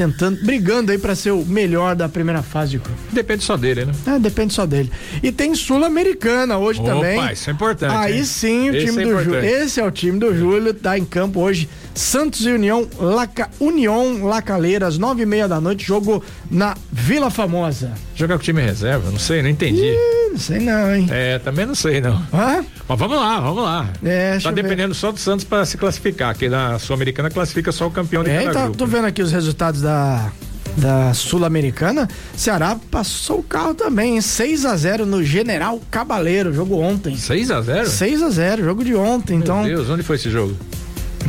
tentando, 0.00 0.42
brigando 0.42 0.92
aí 0.92 0.96
para 0.96 1.14
ser 1.14 1.30
o 1.30 1.44
melhor 1.44 1.94
da 1.94 2.08
primeira 2.08 2.42
fase 2.42 2.70
de 2.70 2.78
grupo. 2.78 2.98
Depende 3.12 3.44
só 3.44 3.54
dele, 3.54 3.84
né? 3.84 3.92
É, 4.06 4.18
depende 4.18 4.54
só 4.54 4.64
dele. 4.64 4.90
E 5.22 5.30
tem 5.30 5.54
Sul-Americana 5.54 6.56
hoje 6.56 6.80
Opa, 6.80 6.90
também. 6.90 7.32
isso 7.32 7.50
é 7.50 7.52
importante. 7.52 7.94
Aí 7.94 8.16
hein? 8.16 8.24
sim, 8.24 8.70
o 8.70 8.74
Esse 8.74 8.86
time 8.86 9.02
é 9.02 9.06
do 9.06 9.22
Júlio. 9.22 9.44
Esse 9.44 9.78
é 9.78 9.84
o 9.84 9.90
time 9.90 10.18
do 10.18 10.34
Júlio, 10.34 10.72
tá 10.72 10.96
em 10.96 11.04
campo 11.04 11.40
hoje. 11.40 11.68
Santos 11.94 12.46
e 12.46 12.50
União, 12.50 12.88
Laca, 12.98 13.50
União 13.60 14.24
Lacaleiras, 14.24 14.96
nove 14.96 15.24
e 15.24 15.26
meia 15.26 15.46
da 15.46 15.60
noite, 15.60 15.84
jogo 15.84 16.24
na 16.50 16.74
Vila 16.90 17.28
Famosa. 17.28 17.92
Jogar 18.20 18.34
com 18.36 18.42
o 18.42 18.44
time 18.44 18.60
reserva? 18.60 19.10
Não 19.10 19.18
sei, 19.18 19.40
não 19.40 19.48
entendi. 19.48 19.80
Ih, 19.80 20.30
não 20.32 20.38
sei 20.38 20.58
não, 20.58 20.94
hein? 20.94 21.06
É, 21.10 21.38
também 21.38 21.64
não 21.64 21.74
sei 21.74 22.02
não. 22.02 22.22
Hã? 22.34 22.62
Mas 22.86 22.98
vamos 22.98 23.16
lá, 23.16 23.40
vamos 23.40 23.64
lá. 23.64 23.88
É, 24.04 24.38
tá 24.38 24.50
dependendo 24.50 24.92
ver. 24.92 25.00
só 25.00 25.10
do 25.10 25.18
Santos 25.18 25.42
para 25.42 25.64
se 25.64 25.78
classificar, 25.78 26.36
que 26.36 26.46
na 26.46 26.78
Sul-Americana 26.78 27.30
classifica 27.30 27.72
só 27.72 27.86
o 27.86 27.90
campeão 27.90 28.22
de 28.22 28.28
é, 28.28 28.42
cada 28.42 28.52
tá, 28.52 28.62
grupo. 28.64 28.76
Tô 28.76 28.84
vendo 28.84 29.06
aqui 29.06 29.22
os 29.22 29.32
resultados 29.32 29.80
da 29.80 30.30
da 30.76 31.12
Sul-Americana, 31.14 32.08
Ceará 32.36 32.76
passou 32.90 33.40
o 33.40 33.42
carro 33.42 33.74
também, 33.74 34.20
6 34.20 34.64
a 34.64 34.76
0 34.76 35.04
no 35.04 35.22
General 35.24 35.80
Cabaleiro, 35.90 36.52
jogo 36.52 36.78
ontem. 36.78 37.16
6 37.16 37.50
a 37.50 37.60
0 37.60 37.88
6 37.88 38.22
a 38.22 38.30
0 38.30 38.64
jogo 38.64 38.84
de 38.84 38.94
ontem, 38.94 39.34
Meu 39.34 39.42
então. 39.42 39.64
Deus, 39.64 39.88
onde 39.90 40.02
foi 40.02 40.16
esse 40.16 40.30
jogo? 40.30 40.54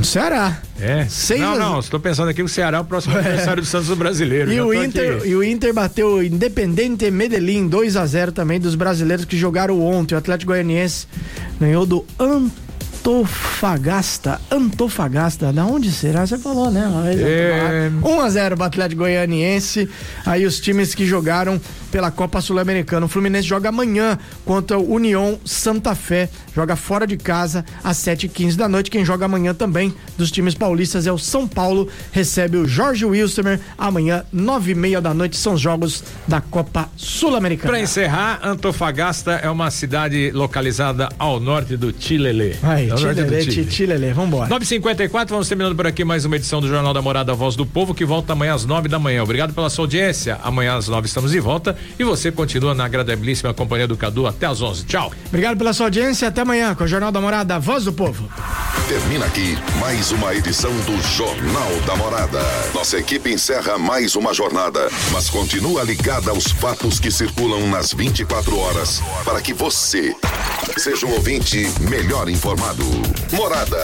No 0.01 0.05
Ceará. 0.05 0.57
É. 0.79 1.05
Seis 1.07 1.39
não, 1.39 1.53
a- 1.53 1.57
não, 1.59 1.79
estou 1.79 1.99
pensando 1.99 2.29
aqui 2.29 2.37
que 2.37 2.41
o 2.41 2.49
Ceará 2.49 2.79
é 2.79 2.81
o 2.81 2.83
próximo 2.85 3.15
adversário 3.19 3.61
do 3.61 3.67
Santos 3.67 3.95
Brasileiro. 3.95 4.51
E 4.51 4.59
o, 4.59 4.73
Inter, 4.73 5.17
aqui. 5.17 5.27
e 5.27 5.35
o 5.35 5.43
Inter 5.43 5.71
bateu 5.75 6.23
Independente 6.23 7.11
Medellín 7.11 7.67
2 7.67 7.95
a 7.95 8.03
0 8.07 8.31
também 8.31 8.59
dos 8.59 8.73
brasileiros 8.73 9.25
que 9.25 9.37
jogaram 9.37 9.79
ontem. 9.79 10.15
O 10.15 10.17
Atlético 10.17 10.53
Goianiense 10.53 11.05
ganhou 11.59 11.85
do 11.85 12.03
Antofagasta. 13.03 14.41
Antofagasta, 14.49 15.53
da 15.53 15.65
onde 15.67 15.91
será? 15.91 16.25
Você 16.25 16.39
falou, 16.39 16.71
né? 16.71 16.83
Vez 17.03 17.21
É. 17.21 17.91
1 18.03 18.21
a 18.21 18.29
0 18.31 18.55
para 18.57 18.63
o 18.63 18.67
Atlético 18.67 19.01
Goianiense. 19.01 19.87
Aí 20.25 20.47
os 20.47 20.59
times 20.59 20.95
que 20.95 21.05
jogaram 21.05 21.61
pela 21.91 22.09
Copa 22.09 22.39
Sul-Americana. 22.41 23.05
O 23.05 23.09
Fluminense 23.09 23.47
joga 23.47 23.69
amanhã 23.69 24.17
contra 24.45 24.79
o 24.79 24.93
União 24.93 25.37
Santa 25.43 25.93
Fé. 25.93 26.29
Joga 26.55 26.75
fora 26.75 27.05
de 27.05 27.17
casa 27.17 27.65
às 27.83 27.97
7h15 27.97 28.55
da 28.55 28.67
noite. 28.67 28.89
Quem 28.89 29.03
joga 29.03 29.25
amanhã 29.25 29.53
também 29.53 29.93
dos 30.17 30.31
times 30.31 30.55
paulistas 30.55 31.05
é 31.05 31.11
o 31.11 31.17
São 31.17 31.47
Paulo. 31.47 31.87
Recebe 32.11 32.57
o 32.57 32.67
Jorge 32.67 33.05
Wilson 33.05 33.41
amanhã, 33.77 34.23
9h30 34.33 35.01
da 35.01 35.13
noite. 35.13 35.37
São 35.37 35.53
os 35.53 35.61
jogos 35.61 36.03
da 36.27 36.39
Copa 36.39 36.89
Sul-Americana. 36.95 37.71
Para 37.71 37.81
encerrar, 37.81 38.39
Antofagasta 38.43 39.33
é 39.33 39.49
uma 39.49 39.69
cidade 39.69 40.31
localizada 40.31 41.09
ao 41.19 41.39
norte 41.39 41.75
do 41.75 41.93
Chilele. 41.97 42.55
Aí, 42.63 42.87
do 42.87 42.97
Chilele, 42.97 43.51
Chile. 43.51 43.71
Chilele, 43.71 44.13
vambora. 44.13 44.49
9h54, 44.49 45.29
vamos 45.29 45.47
terminando 45.47 45.75
por 45.75 45.87
aqui 45.87 46.05
mais 46.05 46.23
uma 46.23 46.35
edição 46.35 46.61
do 46.61 46.67
Jornal 46.67 46.93
da 46.93 47.01
Morada 47.01 47.33
Voz 47.33 47.55
do 47.55 47.65
Povo, 47.65 47.93
que 47.93 48.05
volta 48.05 48.33
amanhã 48.33 48.53
às 48.53 48.65
9 48.65 48.87
da 48.87 48.99
manhã. 48.99 49.23
Obrigado 49.23 49.53
pela 49.53 49.69
sua 49.69 49.83
audiência. 49.83 50.39
Amanhã 50.43 50.75
às 50.75 50.87
9 50.87 51.07
estamos 51.07 51.31
de 51.31 51.39
volta 51.39 51.75
e 51.99 52.03
você 52.03 52.31
continua 52.31 52.73
na 52.73 52.85
agradabilíssima 52.85 53.53
companhia 53.53 53.87
do 53.87 53.97
Cadu 53.97 54.27
até 54.27 54.45
às 54.45 54.61
11. 54.61 54.85
Tchau. 54.85 55.11
Obrigado 55.27 55.57
pela 55.57 55.73
sua 55.73 55.87
audiência. 55.87 56.27
Até 56.27 56.41
amanhã 56.41 56.73
com 56.75 56.83
o 56.83 56.87
Jornal 56.87 57.11
da 57.11 57.21
Morada, 57.21 57.59
Voz 57.59 57.85
do 57.85 57.93
Povo. 57.93 58.29
Termina 58.87 59.25
aqui 59.25 59.57
mais 59.79 60.11
uma 60.11 60.35
edição 60.35 60.71
do 60.81 61.01
Jornal 61.15 61.71
da 61.85 61.95
Morada. 61.95 62.39
Nossa 62.73 62.97
equipe 62.97 63.31
encerra 63.31 63.77
mais 63.77 64.15
uma 64.15 64.33
jornada, 64.33 64.89
mas 65.11 65.29
continua 65.29 65.83
ligada 65.83 66.31
aos 66.31 66.45
fatos 66.51 66.99
que 66.99 67.09
circulam 67.09 67.69
nas 67.69 67.93
24 67.93 68.57
horas 68.57 69.01
para 69.23 69.41
que 69.41 69.53
você 69.53 70.13
seja 70.77 71.05
um 71.05 71.13
ouvinte 71.13 71.71
melhor 71.89 72.27
informado. 72.29 72.83
Morada. 73.31 73.77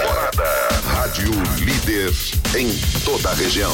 Rádio 0.88 1.32
líder 1.60 2.14
em 2.56 2.70
toda 3.06 3.30
a 3.30 3.34
região. 3.34 3.74